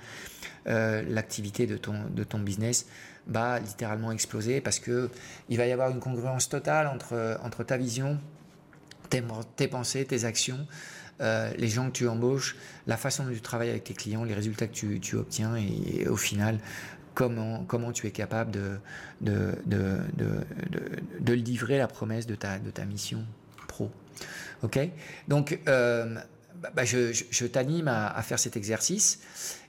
euh, 0.67 1.02
l'activité 1.08 1.65
de 1.65 1.78
ton, 1.78 1.95
de 2.12 2.23
ton 2.23 2.39
business 2.39 2.86
va 3.28 3.60
littéralement 3.60 4.12
exploser 4.12 4.62
parce 4.62 4.80
que 4.80 5.10
il 5.49 5.58
va 5.58 5.65
y 5.65 5.71
avoir 5.71 5.89
une 5.89 5.99
congruence 5.99 6.49
totale 6.49 6.88
entre, 6.88 7.39
entre 7.43 7.63
ta 7.63 7.78
vision, 7.78 8.19
tes, 9.10 9.23
tes 9.56 9.67
pensées, 9.67 10.06
tes 10.06 10.25
actions, 10.25 10.67
euh, 11.21 11.51
les 11.58 11.67
gens 11.67 11.88
que 11.88 11.93
tu 11.93 12.08
embauches, 12.08 12.55
la 12.88 12.97
façon 12.97 13.25
dont 13.25 13.34
tu 13.34 13.41
travailles 13.41 13.69
avec 13.69 13.84
tes 13.84 13.93
clients, 13.93 14.23
les 14.23 14.34
résultats 14.34 14.67
que 14.67 14.97
tu, 14.97 15.15
obtiens 15.15 15.55
et, 15.55 16.08
au 16.08 16.17
final 16.17 16.60
comment, 17.67 17.91
tu 17.91 18.08
es 18.08 18.12
capable 18.12 18.51
de, 19.21 19.73
livrer 21.27 21.77
la 21.77 21.88
promesse 21.88 22.25
de 22.27 22.36
ta, 22.36 22.86
mission 22.86 23.25
pro. 23.67 23.91
Donc, 25.27 25.60
euh, 25.67 26.15
bah, 26.62 26.69
bah, 26.73 26.86
je, 26.86 27.13
je, 27.13 27.45
t'anime 27.45 27.88
à, 27.88 28.21
faire 28.21 28.39
cet 28.39 28.58
exercice. 28.58 29.19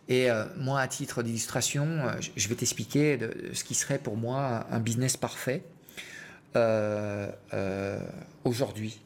Et 0.09 0.31
euh, 0.31 0.45
moi, 0.57 0.81
à 0.81 0.89
titre 0.89 1.23
d'illustration, 1.23 1.87
euh, 1.87 2.13
je 2.37 2.49
vais 2.49 2.57
t'expliquer 2.57 3.19
ce 3.53 3.63
qui 3.63 3.75
serait 3.75 3.99
pour 3.99 4.17
moi 4.17 4.67
un 4.71 4.81
business 4.81 5.17
parfait 5.17 5.63
aujourd'hui. 8.45 9.01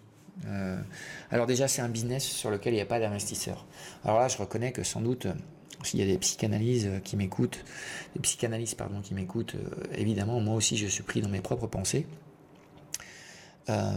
Alors 1.30 1.46
déjà, 1.46 1.68
c'est 1.68 1.82
un 1.82 1.88
business 1.88 2.24
sur 2.24 2.50
lequel 2.50 2.72
il 2.72 2.76
n'y 2.76 2.82
a 2.82 2.86
pas 2.86 3.00
d'investisseur. 3.00 3.64
Alors 4.04 4.18
là, 4.18 4.28
je 4.28 4.36
reconnais 4.36 4.72
que 4.72 4.82
sans 4.82 5.00
doute, 5.00 5.26
s'il 5.82 6.00
y 6.00 6.02
a 6.02 6.06
des 6.06 6.18
psychanalyses 6.18 6.90
qui 7.04 7.16
m'écoutent, 7.16 7.64
des 8.14 8.20
psychanalystes 8.20 8.76
pardon 8.76 9.00
qui 9.00 9.14
m'écoutent, 9.14 9.56
évidemment, 9.94 10.40
moi 10.40 10.54
aussi, 10.54 10.76
je 10.76 10.86
suis 10.86 11.02
pris 11.02 11.20
dans 11.20 11.28
mes 11.28 11.40
propres 11.40 11.66
pensées. 11.66 12.06
Euh, 13.70 13.96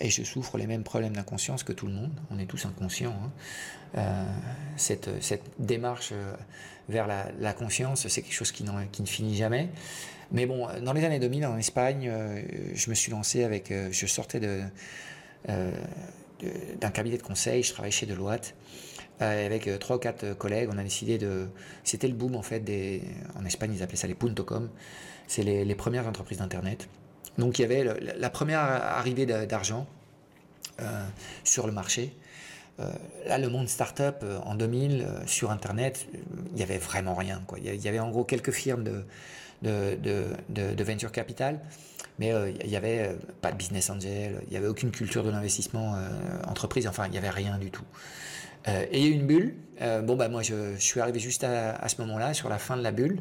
et 0.00 0.08
je 0.08 0.22
souffre 0.22 0.56
les 0.56 0.66
mêmes 0.66 0.84
problèmes 0.84 1.14
d'inconscience 1.14 1.64
que 1.64 1.72
tout 1.72 1.86
le 1.86 1.92
monde. 1.92 2.12
On 2.30 2.38
est 2.38 2.46
tous 2.46 2.64
inconscients. 2.66 3.14
Hein. 3.24 3.30
Euh, 3.98 4.24
cette, 4.76 5.10
cette, 5.20 5.42
démarche 5.58 6.10
euh, 6.12 6.32
vers 6.88 7.06
la, 7.06 7.26
la 7.40 7.52
conscience, 7.52 8.06
c'est 8.06 8.22
quelque 8.22 8.34
chose 8.34 8.52
qui, 8.52 8.64
qui, 8.92 9.02
ne 9.02 9.06
finit 9.06 9.36
jamais. 9.36 9.68
Mais 10.30 10.46
bon, 10.46 10.68
dans 10.82 10.92
les 10.92 11.04
années 11.04 11.18
2000 11.18 11.46
en 11.46 11.58
Espagne, 11.58 12.12
je 12.74 12.90
me 12.90 12.94
suis 12.94 13.10
lancé 13.10 13.42
avec. 13.42 13.72
je 13.90 14.06
sortais 14.06 14.38
de, 14.38 14.62
d'un 15.48 16.90
cabinet 16.90 17.16
de 17.16 17.22
conseil, 17.22 17.62
je 17.62 17.72
travaillais 17.72 17.92
chez 17.92 18.06
Deloitte. 18.06 18.54
avec 19.20 19.68
trois 19.78 19.96
ou 19.96 19.98
quatre 19.98 20.34
collègues, 20.34 20.68
on 20.72 20.78
a 20.78 20.82
décidé 20.82 21.18
de. 21.18 21.48
C'était 21.84 22.08
le 22.08 22.14
boom 22.14 22.36
en 22.36 22.42
fait 22.42 22.60
des. 22.60 23.02
En 23.36 23.44
Espagne, 23.44 23.72
ils 23.74 23.82
appelaient 23.82 23.96
ça 23.96 24.06
les 24.06 24.14
.com. 24.14 24.68
C'est 25.26 25.42
les, 25.42 25.74
premières 25.74 26.06
entreprises 26.06 26.38
d'internet. 26.38 26.88
Donc 27.38 27.58
il 27.58 27.62
y 27.62 27.64
avait 27.64 27.84
la 28.16 28.30
première 28.30 28.60
arrivée 28.60 29.26
d'argent 29.26 29.86
euh, 30.80 31.04
sur 31.44 31.66
le 31.66 31.72
marché. 31.72 32.14
Euh, 32.78 32.90
là, 33.26 33.36
le 33.36 33.48
monde 33.48 33.68
startup 33.68 34.16
euh, 34.22 34.38
en 34.44 34.54
2000 34.54 35.06
sur 35.26 35.50
Internet, 35.50 36.06
il 36.50 36.56
n'y 36.56 36.62
avait 36.62 36.78
vraiment 36.78 37.14
rien. 37.14 37.42
Il 37.58 37.74
y 37.74 37.88
avait 37.88 37.98
en 37.98 38.10
gros 38.10 38.24
quelques 38.24 38.52
firmes 38.52 38.82
de, 38.82 39.04
de, 39.62 40.82
venture 40.82 41.12
capital, 41.12 41.60
mais 42.20 42.32
il 42.62 42.68
n'y 42.68 42.76
avait 42.76 43.16
pas 43.40 43.50
de 43.50 43.56
business 43.56 43.90
angel, 43.90 44.42
il 44.44 44.50
n'y 44.50 44.56
avait 44.56 44.68
aucune 44.68 44.92
culture 44.92 45.24
de 45.24 45.30
l'investissement 45.30 45.96
entreprise, 46.46 46.86
enfin, 46.86 47.06
il 47.06 47.10
n'y 47.10 47.18
avait 47.18 47.30
rien 47.30 47.58
du 47.58 47.72
tout. 47.72 47.84
et 48.68 48.88
il 48.92 49.00
y 49.00 49.06
a 49.06 49.08
eu 49.08 49.12
une 49.12 49.26
bulle. 49.26 49.54
bon, 50.04 50.14
bah, 50.14 50.28
moi, 50.28 50.42
je, 50.42 50.76
suis 50.76 51.00
arrivé 51.00 51.18
juste 51.18 51.44
à, 51.44 51.88
ce 51.88 52.00
moment-là, 52.02 52.34
sur 52.34 52.48
la 52.48 52.58
fin 52.58 52.76
de 52.76 52.82
la 52.82 52.92
bulle. 52.92 53.20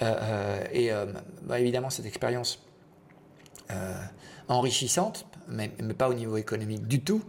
et 0.00 0.90
bah, 1.42 1.60
évidemment, 1.60 1.90
cette 1.90 2.06
expérience 2.06 2.64
euh, 3.70 3.94
enrichissante, 4.48 5.26
mais, 5.48 5.70
mais, 5.82 5.94
pas 5.94 6.10
au 6.10 6.12
niveau 6.12 6.36
économique 6.36 6.86
du 6.86 7.00
tout. 7.00 7.24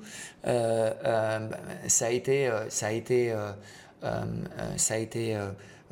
Euh, 0.47 0.91
euh, 1.05 1.49
ça 1.87 2.07
a 2.07 2.09
été, 2.09 2.51
ça 2.67 2.87
a 2.87 2.91
été, 2.91 3.33
ça 4.75 4.93
a 4.95 4.97
été 4.97 5.37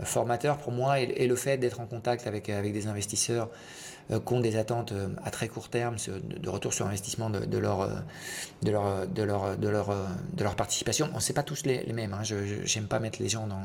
formateur 0.04 0.58
pour 0.58 0.72
moi 0.72 1.00
et, 1.00 1.28
le 1.28 1.36
fait 1.36 1.58
d'être 1.58 1.80
en 1.80 1.86
contact 1.86 2.26
avec, 2.26 2.50
avec 2.50 2.74
des 2.74 2.88
investisseurs 2.88 3.50
qui 4.10 4.34
ont 4.34 4.40
des 4.40 4.58
attentes 4.58 4.92
à 5.24 5.32
très 5.32 5.48
court 5.48 5.70
terme 5.70 5.96
de, 6.08 6.50
retour 6.50 6.74
sur 6.74 6.88
investissement 6.88 7.30
de, 7.30 7.58
leur, 7.58 7.90
de, 8.64 8.72
leur, 8.72 9.08
de, 9.08 9.24
leur, 9.24 9.58
de, 9.58 9.70
leur, 9.70 9.96
de 10.34 10.44
leur 10.44 10.56
participation. 10.56 11.10
On 11.14 11.18
ne 11.18 11.22
sait 11.22 11.34
pas 11.34 11.44
tous 11.44 11.64
les, 11.66 11.94
mêmes, 11.94 12.14
hein. 12.14 12.24
je 12.24 12.36
n'aime 12.36 12.88
pas 12.88 13.00
mettre 13.00 13.22
les 13.22 13.30
gens 13.30 13.48
dans, 13.48 13.62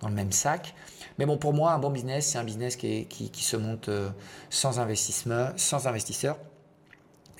dans 0.00 0.08
le 0.08 0.14
même 0.14 0.32
sac. 0.32 0.74
Mais 1.18 1.26
bon, 1.26 1.36
pour 1.36 1.52
moi, 1.52 1.72
un 1.72 1.78
bon 1.78 1.90
business, 1.90 2.28
c'est 2.28 2.38
un 2.38 2.44
business 2.44 2.76
qui, 2.76 3.06
qui, 3.06 3.44
se 3.44 3.56
monte 3.56 3.88
euh, 3.88 4.10
sans 4.50 4.78
investissement, 4.78 5.48
sans 5.56 5.86
investisseur. 5.86 6.38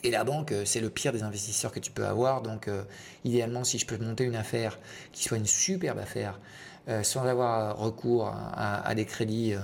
Et 0.04 0.10
la 0.10 0.24
banque, 0.24 0.52
euh, 0.52 0.64
c'est 0.64 0.80
le 0.80 0.90
pire 0.90 1.12
des 1.12 1.22
investisseurs 1.22 1.72
que 1.72 1.80
tu 1.80 1.90
peux 1.90 2.06
avoir. 2.06 2.42
Donc, 2.42 2.68
euh, 2.68 2.82
idéalement, 3.24 3.64
si 3.64 3.78
je 3.78 3.86
peux 3.86 3.98
monter 3.98 4.24
une 4.24 4.36
affaire 4.36 4.78
qui 5.12 5.22
soit 5.24 5.36
une 5.36 5.46
superbe 5.46 5.98
affaire, 5.98 6.40
sans 7.02 7.26
avoir 7.26 7.76
recours 7.76 8.32
à, 8.54 8.94
des 8.94 9.04
crédits 9.04 9.54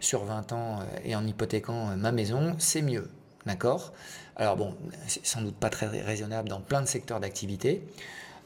sur 0.00 0.24
20 0.24 0.52
ans 0.52 0.80
et 1.04 1.14
en 1.14 1.26
hypothéquant 1.26 1.96
ma 1.96 2.10
maison, 2.10 2.56
c'est 2.58 2.82
mieux. 2.82 3.10
D'accord? 3.46 3.92
Alors 4.36 4.56
bon, 4.56 4.74
c'est 5.06 5.24
sans 5.24 5.42
doute 5.42 5.54
pas 5.56 5.70
très 5.70 5.86
raisonnable 5.86 6.48
dans 6.48 6.60
plein 6.60 6.82
de 6.82 6.86
secteurs 6.86 7.20
d'activité. 7.20 7.82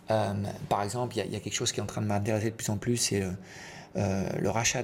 par 0.07 0.83
exemple, 0.83 1.17
il 1.17 1.33
y, 1.33 1.37
a 1.37 1.41
quelque 1.41 1.55
chose 1.55 1.73
qui 1.73 1.81
est 1.81 1.83
en 1.83 1.87
train 1.87 2.03
de 2.03 2.07
m'intéresser 2.07 2.51
de 2.51 2.57
plus 2.57 2.71
en 2.71 2.77
plus, 2.77 2.97
c'est 2.99 3.25
euh, 3.97 4.29
le 4.39 4.51
rachat 4.51 4.83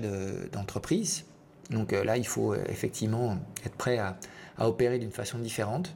d'entreprises. 0.53 1.25
Donc 1.71 1.93
euh, 1.93 2.05
là, 2.05 2.17
il 2.17 2.27
faut 2.27 2.53
euh, 2.53 2.65
effectivement 2.69 3.39
être 3.65 3.77
prêt 3.77 3.99
à, 3.99 4.17
opérer 4.59 4.99
d'une 4.99 5.13
façon 5.13 5.39
différente. 5.39 5.95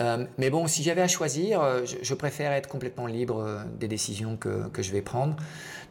Mais 0.00 0.50
bon, 0.50 0.66
si 0.66 0.82
j'avais 0.82 1.02
à 1.02 1.08
choisir, 1.08 1.62
je, 1.84 2.14
préfère 2.14 2.52
être 2.52 2.68
complètement 2.68 3.06
libre 3.06 3.62
des 3.78 3.86
décisions 3.88 4.36
que, 4.36 4.68
que, 4.68 4.82
je 4.82 4.90
vais 4.90 5.02
prendre. 5.02 5.36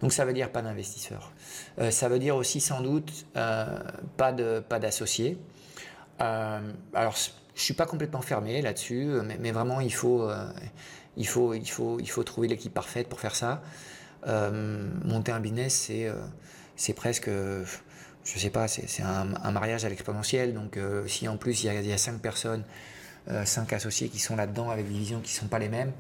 Donc 0.02 0.12
ça 0.12 0.26
veut 0.26 0.34
dire 0.34 0.52
pas 0.52 0.62
d'investisseur. 0.62 1.32
ça 1.92 2.10
veut 2.10 2.20
dire 2.20 2.36
aussi 2.36 2.60
sans 2.60 2.82
doute 2.82 3.26
pas 3.34 4.32
de 4.34 4.60
pas 4.60 4.80
alors 6.20 7.16
je 7.56 7.62
suis 7.62 7.74
pas 7.74 7.86
complètement 7.86 8.22
fermé 8.22 8.62
là-dessus, 8.62 9.08
mais, 9.40 9.52
vraiment 9.52 9.80
il 9.80 9.94
faut 9.94 10.30
il 11.16 11.28
faut 11.28 11.54
il 11.54 11.70
faut 11.70 12.00
il 12.00 12.10
faut 12.10 12.24
trouver 12.24 12.48
l'équipe 12.50 12.74
parfaite 12.74 13.08
pour 13.08 13.20
faire 13.22 13.36
ça. 13.36 13.62
Euh, 14.28 14.88
monter 15.04 15.32
un 15.32 15.40
business, 15.40 15.74
c'est 15.74 16.06
euh, 16.06 16.14
c'est 16.76 16.94
presque, 16.94 17.30
je 17.30 18.40
sais 18.40 18.50
pas, 18.50 18.68
c'est 18.68 19.04
un, 19.04 19.52
mariage 19.52 19.86
à 19.86 19.90
l'exponentiel. 19.90 20.54
Donc 20.54 20.78
euh, 20.78 21.08
si 21.08 21.28
en 21.28 21.38
plus 21.38 21.64
il 21.64 21.74
y 21.86 21.92
a, 21.92 21.98
cinq 21.98 22.20
personnes, 22.22 22.64
cinq 23.46 23.74
associés 23.74 24.10
qui 24.10 24.20
sont 24.20 24.36
là-dedans 24.36 24.70
avec 24.70 24.88
des 24.88 24.98
visions 24.98 25.20
qui 25.22 25.32
sont 25.32 25.48
pas 25.48 25.60
les 25.60 25.70
mêmes, 25.70 25.92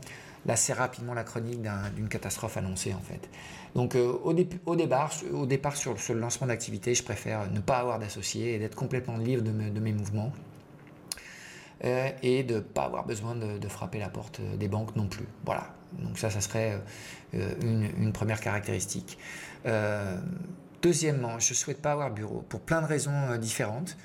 là 0.45 0.55
c'est 0.55 0.73
rapidement 0.73 1.13
la 1.13 1.23
chronique 1.23 1.61
d'une 1.95 2.09
catastrophe 2.09 2.57
annoncée 2.57 2.93
en 2.93 3.01
fait. 3.01 3.29
Donc 3.75 3.95
au, 3.95 4.33
au, 4.65 4.75
départ, 4.75 5.13
sur, 5.13 5.95
le 6.09 6.19
lancement 6.19 6.47
d'activité, 6.47 6.93
je 6.93 7.03
préfère 7.03 7.49
ne 7.51 7.59
pas 7.59 7.77
avoir 7.77 7.99
d'associés 7.99 8.55
et 8.55 8.59
d'être 8.59 8.75
complètement 8.75 9.17
libre 9.17 9.43
de, 9.43 9.51
mes 9.51 9.93
mouvements. 9.93 10.33
et 11.81 12.43
de 12.43 12.55
ne 12.55 12.59
pas 12.59 12.83
avoir 12.83 13.05
besoin 13.05 13.35
de, 13.35 13.67
frapper 13.67 13.99
la 13.99 14.09
porte 14.09 14.41
des 14.57 14.67
banques 14.67 14.95
non 14.95 15.07
plus. 15.07 15.27
Voilà. 15.45 15.73
Donc 15.99 16.17
ça, 16.17 16.29
ça 16.29 16.41
serait 16.41 16.81
euh, 17.33 17.53
une, 17.61 18.13
première 18.13 18.39
caractéristique. 18.39 19.17
Euh, 19.65 20.17
Deuxièmement, 20.81 21.37
je 21.37 21.51
ne 21.51 21.55
souhaite 21.55 21.79
pas 21.79 21.91
avoir 21.91 22.09
bureau 22.09 22.43
pour 22.49 22.61
plein 22.61 22.81
de 22.81 22.87
raisons 22.87 23.37
différentes. 23.37 23.97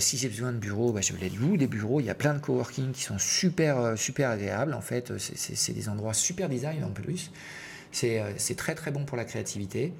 Si 0.00 0.18
j'ai 0.18 0.28
besoin 0.28 0.52
de 0.52 0.58
bureau, 0.58 0.92
bah, 0.92 1.00
je 1.00 1.14
les 1.14 1.30
loue 1.30 1.56
des 1.56 1.66
bureaux. 1.66 2.00
Il 2.00 2.06
y 2.06 2.10
a 2.10 2.14
plein 2.14 2.34
de 2.34 2.38
coworking 2.38 2.92
qui 2.92 3.02
sont 3.02 3.18
super, 3.18 3.96
super 3.96 4.30
agréables. 4.30 4.74
En 4.74 4.82
fait, 4.82 5.12
c'est 5.18 5.72
des 5.72 5.88
endroits 5.88 6.14
super 6.14 6.48
design 6.48 6.84
en 6.84 6.90
plus. 6.90 7.30
C'est 7.92 8.56
très 8.56 8.74
très 8.74 8.90
bon 8.90 9.04
pour 9.04 9.16
la 9.16 9.24
créativité. 9.24 9.94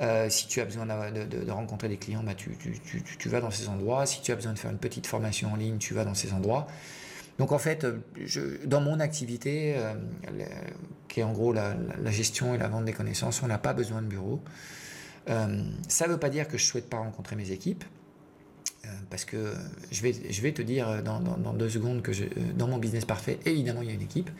Euh, 0.00 0.30
si 0.30 0.48
tu 0.48 0.60
as 0.60 0.64
besoin 0.64 0.86
de, 0.86 1.50
rencontrer 1.50 1.88
des 1.88 1.98
clients, 1.98 2.22
bah, 2.22 2.32
tu, 2.34 3.28
vas 3.28 3.40
dans 3.40 3.50
ces 3.50 3.68
endroits. 3.68 4.06
Si 4.06 4.22
tu 4.22 4.32
as 4.32 4.36
besoin 4.36 4.54
de 4.54 4.58
faire 4.58 4.70
une 4.70 4.78
petite 4.78 5.06
formation 5.06 5.52
en 5.52 5.56
ligne, 5.56 5.78
tu 5.78 5.94
vas 5.94 6.04
dans 6.04 6.14
ces 6.14 6.32
endroits. 6.32 6.66
Donc 7.38 7.52
en 7.52 7.58
fait, 7.58 7.86
dans 8.64 8.80
mon 8.80 9.00
activité, 9.00 9.74
euh, 9.76 9.94
qui 11.08 11.20
est 11.20 11.22
en 11.22 11.32
gros 11.32 11.52
la, 11.52 11.74
gestion 12.06 12.54
et 12.54 12.58
la 12.58 12.68
vente 12.68 12.84
des 12.84 12.92
connaissances, 12.92 13.42
on 13.42 13.46
n'a 13.46 13.58
pas 13.58 13.72
besoin 13.72 14.00
de 14.00 14.06
bureau. 14.06 14.40
Euh, 15.28 15.62
ça 15.88 16.06
ne 16.06 16.12
veut 16.12 16.18
pas 16.18 16.30
dire 16.30 16.48
que 16.48 16.56
je 16.56 16.64
ne 16.64 16.68
souhaite 16.68 16.88
pas 16.88 16.98
rencontrer 16.98 17.36
mes 17.36 17.50
équipes. 17.50 17.84
Parce 19.10 19.24
que 19.24 19.52
je 19.90 20.02
vais, 20.02 20.14
je 20.30 20.42
vais 20.42 20.52
te 20.52 20.62
dire 20.62 21.02
dans, 21.02 21.20
deux 21.52 21.68
secondes 21.68 22.02
que 22.02 22.12
dans 22.54 22.66
mon 22.66 22.78
business 22.78 23.04
parfait, 23.04 23.38
évidemment, 23.44 23.82
il 23.82 23.88
y 23.88 23.90
a 23.90 23.94
une 23.94 24.02
équipe. 24.02 24.30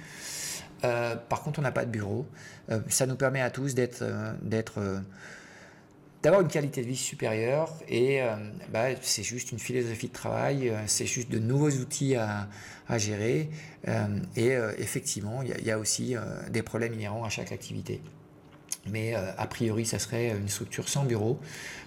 par 0.81 1.43
contre, 1.43 1.59
on 1.59 1.63
n'a 1.63 1.73
pas 1.73 1.85
de 1.85 1.91
bureau. 1.91 2.27
ça 2.89 3.07
nous 3.07 3.17
permet 3.17 3.41
à 3.41 3.51
tous 3.51 3.75
d'être 3.75 4.05
d'avoir 6.23 6.43
une 6.43 6.49
qualité 6.49 6.83
de 6.83 6.87
vie 6.87 6.97
supérieure 6.97 7.73
et 7.89 8.23
euh, 8.23 8.37
bah, 8.73 8.89
c'est 9.01 9.23
juste 9.23 9.53
une 9.53 9.59
philosophie 9.59 10.09
de 10.09 10.13
travail, 10.13 10.69
euh, 10.69 10.77
c'est 10.87 11.07
juste 11.07 11.31
de 11.31 11.39
nouveaux 11.39 11.71
outils 11.71 12.17
à, 12.17 12.49
gérer 12.97 13.49
euh, 13.87 14.07
et 14.35 14.49
effectivement 14.79 15.43
il 15.43 15.65
y, 15.65 15.71
a 15.71 15.79
aussi 15.79 16.17
des 16.51 16.63
problèmes 16.63 16.93
inhérents 16.93 17.23
à 17.23 17.29
chaque 17.29 17.53
activité. 17.53 18.01
Mais 18.87 19.15
a 19.15 19.47
priori, 19.47 19.85
ça 19.85 19.99
serait 19.99 20.31
une 20.31 20.49
structure 20.49 20.89
sans 20.89 21.05
bureau, 21.05 21.39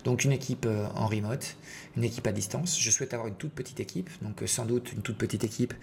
donc 0.04 0.26
une 0.26 0.32
équipe 0.32 0.68
en 0.96 1.08
remote, 1.08 1.56
une 1.98 2.04
équipe 2.04 2.28
à 2.28 2.32
distance. 2.32 2.80
Je 2.80 2.92
souhaite 2.92 3.16
avoir 3.16 3.28
une 3.28 3.36
toute 3.36 3.52
petite 3.52 3.80
équipe, 3.80 4.12
donc 4.22 4.44
sans 4.46 4.66
doute 4.66 4.94
une 4.94 5.02
toute 5.02 5.18
petite 5.18 5.44
équipe. 5.44 5.74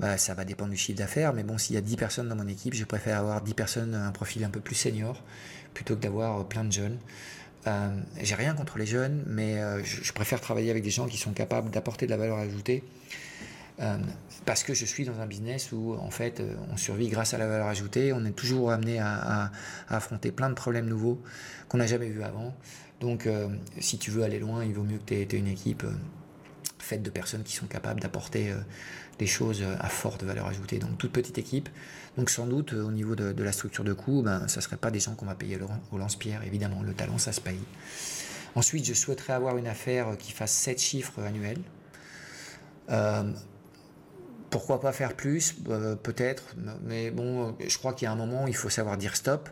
Bah, 0.00 0.16
ça 0.16 0.34
va 0.34 0.44
dépendre 0.44 0.70
du 0.70 0.76
chiffre 0.76 0.98
d'affaires, 0.98 1.32
mais 1.32 1.42
bon, 1.42 1.58
s'il 1.58 1.74
y 1.74 1.78
a 1.78 1.80
10 1.80 1.96
personnes 1.96 2.28
dans 2.28 2.36
mon 2.36 2.46
équipe, 2.46 2.72
je 2.72 2.84
préfère 2.84 3.18
avoir 3.18 3.42
10 3.42 3.54
personnes, 3.54 3.94
un 3.94 4.12
profil 4.12 4.44
un 4.44 4.50
peu 4.50 4.60
plus 4.60 4.76
senior, 4.76 5.22
plutôt 5.74 5.96
que 5.96 6.00
d'avoir 6.00 6.46
plein 6.46 6.64
de 6.64 6.72
jeunes. 6.72 6.98
Euh, 7.66 7.90
j'ai 8.20 8.36
rien 8.36 8.54
contre 8.54 8.78
les 8.78 8.86
jeunes, 8.86 9.24
mais 9.26 9.58
euh, 9.58 9.82
je, 9.82 10.12
préfère 10.12 10.40
travailler 10.40 10.70
avec 10.70 10.84
des 10.84 10.90
gens 10.90 11.06
qui 11.06 11.16
sont 11.16 11.32
capables 11.32 11.70
d'apporter 11.70 12.06
de 12.06 12.10
la 12.12 12.16
valeur 12.16 12.38
ajoutée. 12.38 12.84
Euh, 13.80 13.96
parce 14.44 14.64
que 14.64 14.74
je 14.74 14.84
suis 14.84 15.04
dans 15.04 15.20
un 15.20 15.26
business 15.26 15.70
où 15.70 15.94
en 15.94 16.10
fait 16.10 16.42
on 16.72 16.76
survit 16.76 17.08
grâce 17.08 17.34
à 17.34 17.38
la 17.38 17.46
valeur 17.46 17.68
ajoutée, 17.68 18.12
on 18.12 18.24
est 18.24 18.32
toujours 18.32 18.72
amené 18.72 18.98
à, 18.98 19.52
affronter 19.88 20.32
plein 20.32 20.48
de 20.48 20.54
problèmes 20.54 20.86
nouveaux 20.86 21.22
qu'on 21.68 21.78
n'a 21.78 21.86
jamais 21.86 22.08
vus 22.08 22.22
avant. 22.22 22.54
Donc 23.00 23.28
si 23.78 23.98
tu 23.98 24.10
veux 24.10 24.24
aller 24.24 24.40
loin, 24.40 24.64
il 24.64 24.74
vaut 24.74 24.82
mieux 24.82 24.98
que 24.98 25.04
tu 25.04 25.14
aies, 25.14 25.38
une 25.38 25.46
équipe 25.46 25.84
faite 26.80 27.02
de 27.02 27.10
personnes 27.10 27.44
qui 27.44 27.52
sont 27.52 27.66
capables 27.66 28.00
d'apporter 28.00 28.52
des 29.18 29.26
choses 29.26 29.62
à 29.78 29.88
forte 29.88 30.24
valeur 30.24 30.46
ajoutée. 30.46 30.78
Donc 30.78 30.98
toute 30.98 31.12
petite 31.12 31.38
équipe. 31.38 31.68
Donc 32.16 32.30
sans 32.30 32.46
doute 32.46 32.72
au 32.72 32.90
niveau 32.90 33.14
de, 33.14 33.42
la 33.42 33.52
structure 33.52 33.84
de 33.84 33.92
coût, 33.92 34.22
ben, 34.22 34.48
ça 34.48 34.56
ne 34.56 34.62
serait 34.62 34.76
pas 34.76 34.90
des 34.90 34.98
gens 34.98 35.14
qu'on 35.14 35.26
va 35.26 35.36
payer 35.36 35.58
au 35.92 35.98
lance-pierre. 35.98 36.42
Évidemment, 36.42 36.82
le 36.82 36.94
talent, 36.94 37.18
ça 37.18 37.32
se 37.32 37.40
paye. 37.40 37.60
Ensuite, 38.54 38.84
je 38.84 38.94
souhaiterais 38.94 39.34
avoir 39.34 39.56
une 39.56 39.68
affaire 39.68 40.16
qui 40.18 40.32
fasse 40.32 40.52
7 40.52 40.80
chiffres 40.80 41.22
annuels. 41.22 41.60
Euh, 42.90 43.30
pourquoi 44.50 44.80
pas 44.80 44.92
faire 44.92 45.14
plus 45.14 45.56
euh, 45.68 45.96
Peut-être, 45.96 46.54
mais 46.84 47.10
bon, 47.10 47.56
je 47.66 47.78
crois 47.78 47.92
qu'il 47.92 48.06
y 48.06 48.08
a 48.08 48.12
un 48.12 48.16
moment 48.16 48.44
où 48.44 48.48
il 48.48 48.56
faut 48.56 48.70
savoir 48.70 48.96
dire 48.96 49.16
stop. 49.16 49.48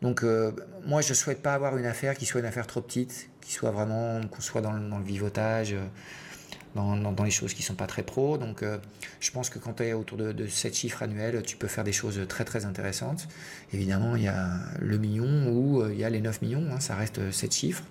Donc 0.00 0.24
euh, 0.24 0.52
moi, 0.84 1.00
je 1.00 1.10
ne 1.10 1.14
souhaite 1.14 1.42
pas 1.42 1.54
avoir 1.54 1.76
une 1.76 1.86
affaire 1.86 2.14
qui 2.14 2.26
soit 2.26 2.40
une 2.40 2.46
affaire 2.46 2.66
trop 2.66 2.80
petite, 2.80 3.30
qui 3.40 3.52
soit 3.52 3.70
vraiment, 3.70 4.20
qu'on 4.28 4.40
soit 4.40 4.60
dans 4.60 4.72
le 4.72 5.04
vivotage 5.04 5.76
dans, 6.74 7.24
les 7.24 7.30
choses 7.30 7.54
qui 7.54 7.62
sont 7.62 7.74
pas 7.74 7.86
très 7.86 8.02
pro. 8.02 8.38
Donc, 8.38 8.62
euh, 8.62 8.78
je 9.20 9.30
pense 9.30 9.50
que 9.50 9.58
quand 9.58 9.74
tu 9.74 9.84
es 9.84 9.92
autour 9.92 10.18
de, 10.18 10.32
de 10.32 10.46
7 10.46 10.74
chiffres 10.74 11.02
annuels, 11.02 11.42
tu 11.42 11.56
peux 11.56 11.68
faire 11.68 11.84
des 11.84 11.92
choses 11.92 12.20
très 12.28 12.44
très 12.44 12.64
intéressantes. 12.64 13.28
Évidemment, 13.72 14.16
il 14.16 14.22
y 14.22 14.28
a 14.28 14.58
le 14.80 14.98
million 14.98 15.48
ou 15.48 15.82
euh, 15.82 15.92
il 15.92 15.98
y 15.98 16.04
a 16.04 16.10
les 16.10 16.20
9 16.20 16.42
millions, 16.42 16.66
hein, 16.72 16.80
ça 16.80 16.94
reste 16.94 17.30
7 17.30 17.54
chiffres. 17.54 17.84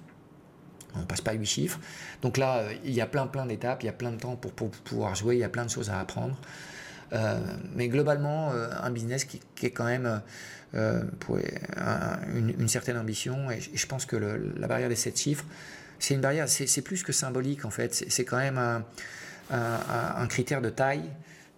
On 0.96 1.06
passe 1.06 1.22
pas 1.22 1.32
à 1.32 1.36
8 1.36 1.46
chiffres. 1.46 1.80
Donc 2.22 2.38
là, 2.38 2.58
euh, 2.58 2.74
il 2.84 2.94
y 2.94 3.02
a 3.02 3.08
plein 3.08 3.28
plein 3.28 3.46
d'étapes, 3.46 3.84
il 3.84 3.86
y 3.86 3.90
a 3.90 3.94
plein 3.94 4.12
de 4.12 4.18
temps 4.18 4.36
pour, 4.36 4.52
pouvoir 4.70 5.16
jouer, 5.16 5.36
il 5.36 5.40
y 5.40 5.44
a 5.44 5.50
plein 5.50 5.66
de 5.66 5.70
choses 5.70 5.90
à 5.90 6.00
apprendre. 6.00 6.38
mais 7.76 7.88
globalement, 7.90 8.52
un 8.52 8.92
business 8.92 9.26
qui, 9.26 9.42
est 9.64 9.72
quand 9.72 9.86
même 9.86 10.22
une, 10.74 12.68
certaine 12.68 12.98
ambition. 12.98 13.52
Et 13.52 13.60
je 13.60 13.86
pense 13.86 14.06
que 14.06 14.16
la 14.16 14.68
barrière 14.68 14.90
des 14.90 14.96
7 14.96 15.20
chiffres, 15.20 15.46
c'est 16.00 16.14
une 16.14 16.22
barrière, 16.22 16.48
c'est 16.48 16.82
plus 16.82 17.04
que 17.04 17.12
symbolique 17.12 17.66
en 17.66 17.70
fait, 17.70 17.94
c'est 18.08 18.26
quand 18.26 18.38
même 18.38 18.84
un, 19.52 20.28
critère 20.28 20.62
de 20.62 20.70
taille. 20.70 21.04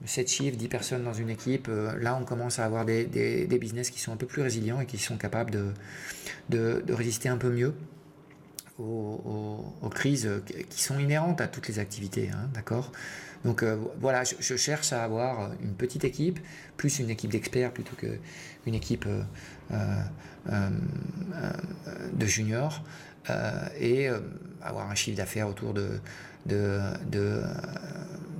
7 0.06 0.30
chiffres, 0.30 0.58
10 0.58 0.67
personnes 0.67 1.04
dans 1.04 1.13
une 1.13 1.30
équipe, 1.30 1.67
euh, 1.69 1.98
là 2.02 2.17
on 2.19 2.26
commence 2.26 2.60
à 2.60 2.65
avoir 2.65 2.84
des, 2.84 3.48
business 3.60 3.89
qui 3.89 4.00
sont 4.00 4.12
un 4.12 4.17
peu 4.17 4.26
plus 4.26 4.41
résilients 4.41 4.82
et 4.82 4.86
qui 4.86 4.98
sont 4.98 5.17
capables 5.17 5.52
de, 6.50 6.84
résister 6.89 7.30
un 7.30 7.38
peu 7.38 7.50
mieux 7.50 7.74
aux, 8.80 9.90
crises 9.92 10.30
qui 10.70 10.82
sont 10.82 10.98
inhérentes 11.00 11.42
à 11.42 11.48
toutes 11.48 11.68
les 11.68 11.80
activités, 11.80 12.30
hein, 12.30 12.50
d'accord? 12.54 12.92
Donc 13.46 13.62
euh, 13.62 13.78
voilà, 14.00 14.24
je, 14.24 14.56
cherche 14.56 14.94
à 14.94 15.04
avoir 15.04 15.52
une 15.62 15.74
petite 15.74 16.06
équipe, 16.06 16.40
plus 16.78 17.00
une 17.00 17.10
équipe 17.10 17.30
d'experts 17.30 17.72
plutôt 17.72 17.96
qu'une 17.96 18.74
équipe 18.74 19.06
euh, 19.72 20.70
de 22.14 22.26
juniors, 22.26 22.84
euh, 23.30 23.68
et 23.80 24.10
euh, 24.10 24.20
avoir 24.62 24.90
un 24.90 24.96
chiffre 24.96 25.18
d'affaires 25.18 25.48
autour 25.48 25.74
de, 25.74 26.00
de, 26.46 26.80
de, 27.10 27.42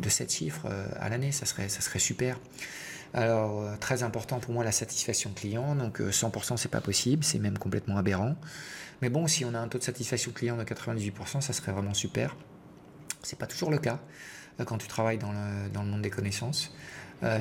de 0.02 0.10
7 0.10 0.32
chiffres 0.32 0.68
euh, 0.70 0.86
à 1.00 1.10
l'année, 1.10 1.32
ça 1.32 1.46
serait, 1.46 1.70
ça 1.70 1.82
serait 1.82 2.00
super. 2.00 2.40
Alors, 3.14 3.78
très 3.80 4.02
important 4.02 4.40
pour 4.40 4.54
moi 4.54 4.64
la 4.64 4.72
satisfaction 4.72 5.32
client. 5.36 5.76
Donc, 5.76 6.02
100% 6.02 6.58
c'est 6.58 6.72
pas 6.72 6.82
possible, 6.82 7.24
c'est 7.24 7.38
même 7.38 7.60
complètement 7.60 7.98
aberrant. 7.98 8.36
Mais 9.04 9.10
bon, 9.10 9.28
si 9.28 9.44
on 9.44 9.54
a 9.54 9.60
un 9.60 9.68
taux 9.68 9.78
de 9.78 9.84
satisfaction 9.84 10.32
client 10.32 10.56
de 10.56 10.64
98%, 10.64 11.42
ça 11.42 11.52
serait 11.52 11.74
vraiment 11.74 11.94
super. 11.94 12.38
C'est 13.22 13.38
pas 13.38 13.48
toujours 13.48 13.70
le 13.70 13.78
cas 13.78 14.00
quand 14.66 14.78
tu 14.78 14.88
travailles 14.88 15.18
dans 15.18 15.34
le, 15.34 15.70
dans 15.74 15.84
le 15.84 15.90
monde 15.90 16.04
des 16.04 16.10
connaissances. 16.10 16.74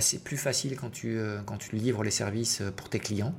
c'est 0.00 0.24
plus 0.24 0.36
facile 0.36 0.76
quand 0.76 0.90
tu, 0.90 1.20
quand 1.46 1.58
tu 1.58 1.76
livres 1.76 2.02
les 2.02 2.10
services 2.10 2.62
pour 2.76 2.88
tes 2.88 2.98
clients. 2.98 3.32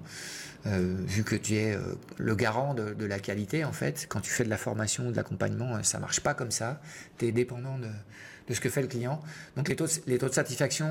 Euh, 0.65 0.95
vu 1.05 1.23
que 1.23 1.35
tu 1.35 1.55
es 1.55 1.75
euh, 1.75 1.81
le 2.17 2.35
garant 2.35 2.73
de, 2.73 3.05
la 3.05 3.19
qualité, 3.19 3.65
en 3.65 3.73
fait, 3.73 4.05
quand 4.07 4.21
tu 4.21 4.31
fais 4.31 4.45
de 4.45 4.49
la 4.49 4.57
formation 4.57 5.07
ou 5.07 5.11
de 5.11 5.17
l'accompagnement, 5.17 5.75
euh, 5.75 5.83
ça 5.83 5.99
marche 5.99 6.21
pas 6.21 6.33
comme 6.33 6.51
ça. 6.51 6.79
Tu 7.17 7.27
es 7.27 7.31
dépendant 7.33 7.77
de, 7.77 8.53
ce 8.53 8.61
que 8.61 8.69
fait 8.69 8.81
le 8.81 8.87
client. 8.87 9.21
Donc 9.57 9.67
les 9.67 9.75
taux 9.75 9.87
de, 9.87 9.91
les 10.07 10.17
taux 10.17 10.29
de 10.29 10.33
satisfaction, 10.33 10.87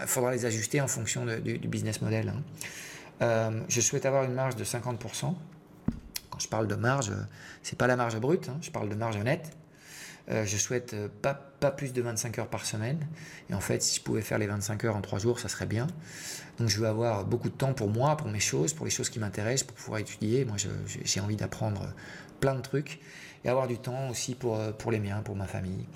il 0.00 0.06
faudra 0.06 0.32
les 0.32 0.46
ajuster 0.46 0.80
en 0.80 0.88
fonction 0.88 1.26
du, 1.26 1.58
business 1.58 2.00
model. 2.00 2.32
Hein. 3.20 3.64
je 3.68 3.80
souhaite 3.80 4.06
avoir 4.06 4.24
une 4.24 4.34
marge 4.34 4.56
de 4.56 4.64
50%. 4.64 5.34
Je 6.38 6.48
parle 6.48 6.66
de 6.66 6.74
marge, 6.74 7.12
c'est 7.62 7.78
pas 7.78 7.86
la 7.86 7.96
marge 7.96 8.18
brute, 8.18 8.48
hein, 8.48 8.58
je 8.60 8.70
parle 8.70 8.88
de 8.88 8.94
marge 8.94 9.16
nette. 9.18 9.56
Euh, 10.28 10.44
je 10.44 10.56
souhaite 10.56 10.94
euh, 10.94 11.08
pas, 11.22 11.34
plus 11.70 11.92
de 11.92 12.02
25 12.02 12.38
heures 12.38 12.48
par 12.48 12.66
semaine. 12.66 12.98
Et 13.48 13.54
en 13.54 13.60
fait, 13.60 13.82
si 13.82 13.96
je 13.98 14.02
pouvais 14.02 14.22
faire 14.22 14.38
les 14.38 14.46
25 14.46 14.84
heures 14.84 14.96
en 14.96 15.00
3 15.00 15.18
jours, 15.18 15.38
ça 15.38 15.48
serait 15.48 15.66
bien. 15.66 15.86
Donc 16.58 16.68
je 16.68 16.80
veux 16.80 16.86
avoir 16.86 17.24
beaucoup 17.24 17.48
de 17.48 17.54
temps 17.54 17.74
pour 17.74 17.90
moi, 17.90 18.16
pour 18.16 18.28
mes 18.28 18.40
choses, 18.40 18.72
pour 18.72 18.86
les 18.86 18.90
choses 18.90 19.08
qui 19.08 19.18
m'intéressent, 19.18 19.68
pour 19.68 19.76
pouvoir 19.76 20.00
étudier. 20.00 20.44
Moi, 20.44 20.56
j'ai 21.04 21.20
envie 21.20 21.36
d'apprendre 21.36 21.92
plein 22.40 22.54
de 22.54 22.60
trucs 22.60 23.00
et 23.44 23.48
avoir 23.48 23.66
du 23.66 23.78
temps 23.78 24.08
aussi 24.10 24.36
euh, 24.44 24.72
pour 24.72 24.90
les 24.90 25.00
miens, 25.00 25.22
pour 25.22 25.36
ma 25.36 25.46
famille. 25.46 25.86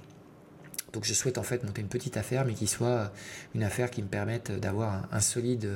Donc 0.92 1.04
je 1.04 1.14
souhaite 1.14 1.38
en 1.38 1.44
fait 1.44 1.62
monter 1.64 1.80
une 1.82 1.88
petite 1.88 2.16
affaire, 2.16 2.44
mais 2.44 2.54
qui 2.54 2.66
soit 2.66 3.12
une 3.54 3.62
affaire 3.62 3.90
qui 3.90 4.02
me 4.02 4.08
permette 4.08 4.50
d'avoir 4.50 5.06
un, 5.12 5.20
solide 5.20 5.68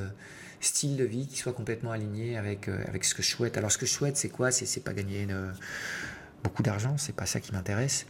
style 0.64 0.96
de 0.96 1.04
vie, 1.04 1.26
qui 1.26 1.36
soit 1.36 1.52
complètement 1.52 1.92
aligné 1.92 2.36
avec, 2.36 2.68
avec 2.68 3.04
ce 3.04 3.14
que 3.14 3.22
je 3.22 3.28
souhaite. 3.28 3.56
Alors 3.58 3.70
ce 3.72 3.78
que 3.78 3.86
je 3.86 3.92
souhaite, 3.92 4.16
c'est 4.16 4.28
quoi? 4.28 4.50
C'est 4.50 4.84
pas 4.84 4.92
gagner 4.92 5.26
beaucoup 6.44 6.62
d'argent, 6.62 6.96
c'est 6.98 7.16
pas 7.16 7.26
ça 7.26 7.40
qui 7.40 7.52
m'intéresse. 7.52 8.06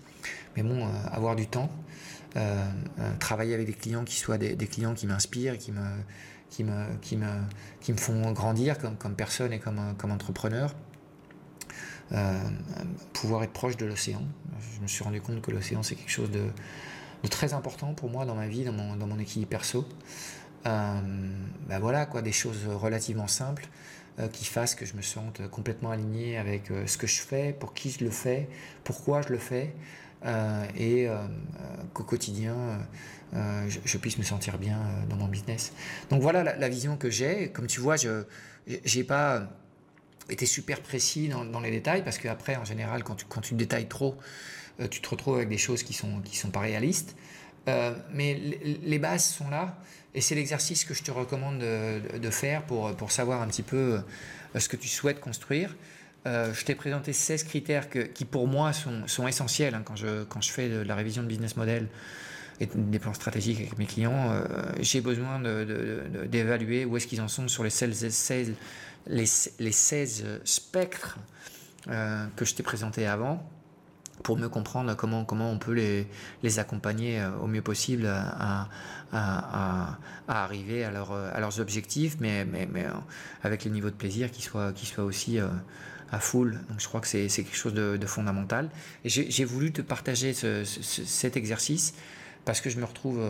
Mais 0.57 0.63
bon, 0.63 0.87
euh, 0.87 0.91
avoir 1.11 1.37
du 1.37 1.47
temps, 1.47 1.71
euh, 2.37 2.65
euh, 2.99 3.11
travailler 3.19 3.55
avec 3.55 3.67
des 3.67 3.73
clients 3.73 4.05
qui 4.05 4.17
soient 4.17 4.39
des, 4.39 4.57
clients 4.67 4.95
qui 4.95 5.07
m'inspirent, 5.07 5.57
qui 5.57 5.73
me, 5.73 5.87
qui, 6.51 6.65
me, 6.65 6.87
qui, 7.01 7.17
me, 7.17 7.43
qui 7.81 7.93
me 7.93 7.97
font 7.97 8.33
grandir 8.33 8.79
comme, 8.79 8.97
comme 8.97 9.15
personne 9.15 9.53
et 9.53 9.59
comme, 9.59 9.95
comme 9.97 10.11
entrepreneur. 10.11 10.75
pouvoir 13.13 13.43
être 13.45 13.53
proche 13.53 13.77
de 13.77 13.87
l'océan. 13.87 14.23
Je 14.77 14.81
me 14.83 14.87
suis 14.87 15.03
rendu 15.03 15.21
compte 15.21 15.41
que 15.41 15.51
l'océan, 15.51 15.83
c'est 15.83 15.95
quelque 15.95 16.11
chose 16.11 16.31
de, 16.31 16.45
très 17.31 17.55
important 17.55 17.95
pour 17.95 18.11
moi 18.11 18.27
dans 18.27 18.35
ma 18.35 18.47
vie, 18.47 18.65
dans 18.65 18.73
mon, 18.73 18.97
dans 18.97 19.07
mon 19.07 19.19
équilibre 19.19 19.51
perso. 19.51 19.89
Ben 20.65 21.79
voilà, 21.81 22.07
quoi, 22.07 22.23
des 22.23 22.33
choses 22.33 22.67
relativement 22.67 23.29
simples 23.29 23.67
qui 24.33 24.45
fassent 24.45 24.75
que 24.75 24.87
je 24.87 24.95
me 24.95 25.03
sente 25.03 25.47
complètement 25.49 25.91
aligné 25.91 26.39
avec 26.39 26.71
ce 26.87 26.97
que 26.97 27.07
je 27.07 27.21
fais, 27.21 27.53
pour 27.53 27.75
qui 27.75 27.91
je 27.91 28.05
le 28.05 28.11
fais, 28.11 28.49
pourquoi 28.85 29.23
je 29.23 29.29
le 29.29 29.39
fais, 29.39 29.75
euh, 30.25 30.65
et 30.77 31.07
euh, 31.07 31.19
qu'au 31.93 32.05
quotidien, 32.05 32.57
euh, 33.35 33.69
je, 33.69 33.99
puisse 33.99 34.17
me 34.17 34.23
sentir 34.23 34.59
bien 34.59 34.81
dans 35.11 35.17
mon 35.17 35.29
business. 35.29 35.73
Donc 36.11 36.23
voilà 36.23 36.43
la, 36.43 36.69
vision 36.69 36.97
que 36.97 37.11
j'ai. 37.11 37.51
Comme 37.51 37.67
tu 37.67 37.81
vois, 37.81 37.97
je 37.97 38.25
n'ai 38.67 39.05
pas 39.05 39.49
été 40.31 40.47
super 40.47 40.81
précis 40.81 41.29
dans, 41.29 41.61
les 41.61 41.71
détails 41.71 42.03
parce 42.03 42.19
qu'après, 42.19 42.57
en 42.57 42.65
général, 42.65 43.05
quand 43.05 43.17
tu, 43.17 43.27
quand 43.29 43.43
tu 43.43 43.55
détailles 43.55 43.89
trop, 43.89 44.17
euh, 44.81 44.89
tu 44.89 45.01
te 45.01 45.09
retrouves 45.09 45.37
avec 45.37 45.49
des 45.49 45.59
choses 45.59 45.83
qui 45.83 45.93
sont, 45.93 46.21
qui 46.23 46.37
sont 46.37 46.51
pas 46.51 46.61
réalistes. 46.61 47.17
Euh, 47.69 47.95
mais 48.13 48.35
les 48.83 48.99
bases 48.99 49.25
sont 49.25 49.49
là 49.49 49.79
et 50.15 50.21
c'est 50.21 50.35
l'exercice 50.35 50.85
que 50.85 50.95
je 50.95 51.03
te 51.03 51.11
recommande 51.11 51.59
de, 51.59 52.31
faire 52.31 52.63
pour, 52.63 52.95
pour, 52.95 53.11
savoir 53.11 53.43
un 53.43 53.49
petit 53.49 53.63
peu 53.63 54.01
euh, 54.55 54.61
ce 54.61 54.69
que 54.69 54.77
tu 54.77 54.89
souhaites 54.89 55.21
construire. 55.21 55.75
je 56.25 56.65
t'ai 56.65 56.75
présenté 56.75 57.13
16 57.13 57.45
critères 57.45 57.89
qui 57.89 58.25
pour 58.25 58.47
moi 58.47 58.73
sont, 58.73 59.07
sont 59.07 59.27
essentiels 59.27 59.75
hein, 59.75 59.83
quand, 59.85 59.97
je, 59.97 60.25
quand 60.25 60.41
je 60.41 60.51
fais 60.51 60.69
de 60.69 60.79
la 60.79 60.95
révision 60.95 61.23
de 61.23 61.29
business 61.29 61.57
model 61.57 61.89
et 62.61 62.67
des 62.67 62.99
plans 63.01 63.15
stratégiques 63.15 63.59
avec 63.59 63.79
mes 63.79 63.87
clients. 63.87 64.33
J'ai 64.81 65.01
besoin 65.01 65.41
d'évaluer 65.41 66.85
où 66.85 66.97
est-ce 66.97 67.09
qu'ils 67.09 67.21
en 67.21 67.27
sont 67.27 67.49
sur 67.49 67.65
les 67.65 67.71
16, 67.71 68.09
16 68.09 68.55
les, 69.09 69.25
les 69.59 69.73
16 69.73 70.25
spectres 70.45 71.19
que 71.87 72.45
je 72.45 72.55
t'ai 72.55 72.63
présentés 72.63 73.07
avant 73.07 73.45
pour 74.23 74.39
mieux 74.39 74.49
comprendre 74.49 74.95
comment, 74.95 75.25
comment 75.25 75.51
on 75.51 75.59
peut 75.59 75.73
les, 75.73 76.07
les 76.43 76.59
accompagner 76.59 77.21
euh, 77.21 77.31
au 77.39 77.47
mieux 77.47 77.63
possible 77.63 78.07
à, 78.07 78.69
à, 79.13 79.99
arriver 80.29 80.85
à, 80.85 80.91
leur, 80.91 81.13
à, 81.13 81.39
leurs 81.41 81.61
objectifs, 81.61 82.17
mais, 82.21 82.45
mais, 82.45 82.69
mais, 82.73 82.85
euh, 82.85 82.91
avec 83.43 83.65
le 83.65 83.71
niveau 83.71 83.91
de 83.91 83.95
plaisir 83.95 84.31
qui 84.31 84.43
soit, 84.43 84.73
qui 84.73 84.87
soit 84.87 85.05
aussi 85.05 85.39
euh, 85.39 85.49
à 86.11 86.21
full. 86.21 86.61
Donc 86.69 86.81
je 86.81 86.89
crois 86.89 87.01
que 87.01 87.07
c'est 87.07 87.29
quelque 87.29 87.57
chose 87.57 87.75
de, 87.75 88.07
fondamental. 88.07 88.71
Et 89.05 89.09
j'ai 89.09 89.45
voulu 89.45 89.73
te 89.73 89.83
partager 89.83 90.33
ce, 90.33 90.65
cet 90.65 91.37
exercice 91.37 91.95
parce 92.45 92.61
que 92.61 92.71
je 92.71 92.79
me 92.79 92.85
retrouve 92.85 93.21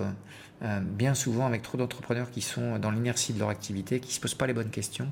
bien 0.82 1.14
souvent 1.14 1.46
avec 1.46 1.62
trop 1.62 1.78
d'entrepreneurs 1.78 2.30
qui 2.30 2.40
sont 2.40 2.78
dans 2.78 2.90
l'inertie 2.90 3.32
de 3.32 3.38
leur 3.38 3.48
activité, 3.48 4.00
qui 4.00 4.08
ne 4.08 4.12
se 4.12 4.20
posent 4.20 4.34
pas 4.34 4.46
les 4.46 4.54
bonnes 4.54 4.70
questions. 4.70 5.08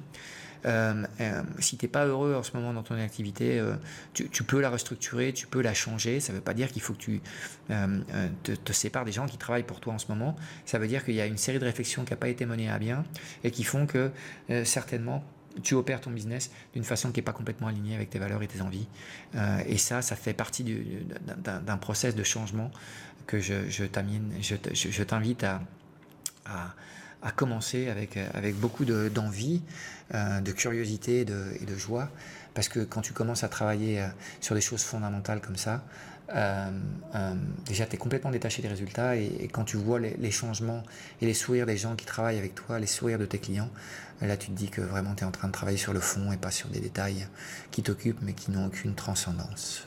Euh, 0.65 1.05
euh, 1.21 1.43
si 1.59 1.77
tu 1.77 1.85
n'es 1.85 1.89
pas 1.89 2.07
heureux 2.07 2.35
en 2.35 2.43
ce 2.43 2.57
moment 2.57 2.73
dans 2.73 2.83
ton 2.83 2.95
activité, 2.95 3.59
euh, 3.59 3.75
tu, 4.15 4.45
peux 4.45 4.61
la 4.61 4.71
restructurer, 4.71 5.33
tu 5.33 5.47
peux 5.47 5.61
la 5.61 5.75
changer. 5.75 6.21
Ça 6.21 6.33
ne 6.33 6.39
veut 6.39 6.45
pas 6.45 6.55
dire 6.55 6.71
qu'il 6.71 6.83
faut 6.83 6.95
que 6.95 6.99
tu 6.99 7.21
te, 7.69 8.53
te, 8.53 8.73
sépares 8.73 9.05
des 9.05 9.13
gens 9.13 9.27
qui 9.27 9.39
travaillent 9.39 9.63
pour 9.65 9.81
toi 9.81 9.95
en 9.95 9.99
ce 9.99 10.07
moment. 10.09 10.37
Ça 10.65 10.79
veut 10.79 10.89
dire 10.89 11.05
qu'il 11.05 11.15
y 11.15 11.21
a 11.21 11.27
une 11.27 11.39
série 11.39 11.59
de 11.59 11.65
réflexions 11.65 12.05
qui 12.05 12.11
n'a 12.13 12.17
pas 12.17 12.29
été 12.29 12.47
menée 12.47 12.71
à 12.71 12.79
bien 12.79 13.05
et 13.45 13.51
qui 13.51 13.65
font 13.65 13.87
que 13.87 14.11
certainement 14.65 15.25
tu 15.63 15.75
opères 15.75 16.01
ton 16.01 16.11
business 16.11 16.51
d'une 16.73 16.85
façon 16.85 17.13
qui 17.13 17.21
n'est 17.21 17.25
pas 17.25 17.33
complètement 17.33 17.67
alignée 17.67 17.95
avec 17.95 18.09
tes 18.09 18.19
valeurs 18.19 18.43
et 18.43 18.49
tes 18.49 18.63
envies. 18.63 18.87
et 19.67 19.79
ça, 19.79 20.03
ça 20.03 20.17
fait 20.17 20.33
partie 20.33 20.65
d'un 20.65 21.77
process 21.77 22.15
de 22.15 22.23
changement 22.23 22.71
que 23.27 23.39
je, 23.41 23.85
t'invite 25.05 25.45
à, 25.45 25.61
à 27.23 27.31
commencer 27.31 27.89
avec, 27.89 28.17
avec 28.35 28.57
beaucoup 28.57 28.85
d'envie, 28.85 29.63
euh, 30.15 30.41
de, 30.41 30.53
curiosité 30.53 31.21
et 31.21 31.25
de, 31.25 31.77
joie. 31.77 32.09
Parce 32.55 32.69
que 32.69 32.81
quand 32.81 33.01
tu 33.01 33.13
commences 33.13 33.45
à 33.45 33.49
travailler 33.49 34.01
euh, 34.01 34.09
sur 34.41 34.55
des 34.55 34.61
choses 34.61 34.83
fondamentales 34.83 35.41
comme 35.41 35.57
ça, 35.57 35.83
euh, 36.35 36.71
déjà 37.67 37.87
tu 37.87 37.95
es 37.95 37.99
complètement 37.99 38.31
détaché 38.31 38.61
des 38.61 38.69
résultats 38.69 39.17
et, 39.17 39.49
quand 39.53 39.65
tu 39.65 39.77
vois 39.77 39.99
les, 40.01 40.15
les, 40.19 40.31
changements 40.31 40.83
et 41.21 41.27
les 41.27 41.35
sourires 41.35 41.67
des 41.67 41.77
gens 41.77 41.97
qui 41.97 42.05
travaillent 42.05 42.39
avec 42.39 42.55
toi, 42.55 42.79
les 42.79 42.87
sourires 42.87 43.19
de 43.19 43.27
tes 43.27 43.39
clients, 43.39 43.71
là 44.21 44.37
tu 44.37 44.49
te 44.49 44.53
dis 44.53 44.69
que 44.69 44.81
vraiment 44.81 45.15
tu 45.15 45.25
es 45.25 45.27
en 45.27 45.31
train 45.31 45.49
de 45.49 45.53
travailler 45.53 45.79
sur 45.79 45.93
le 45.93 46.01
fond 46.01 46.31
et 46.33 46.37
pas 46.37 46.51
sur 46.51 46.69
des 46.69 46.81
détails 46.81 47.27
qui 47.71 47.83
t'occupent 47.83 48.21
mais 48.23 48.35
qui 48.35 48.51
n'ont 48.51 48.67
aucune 48.67 48.95
transcendance. 48.95 49.87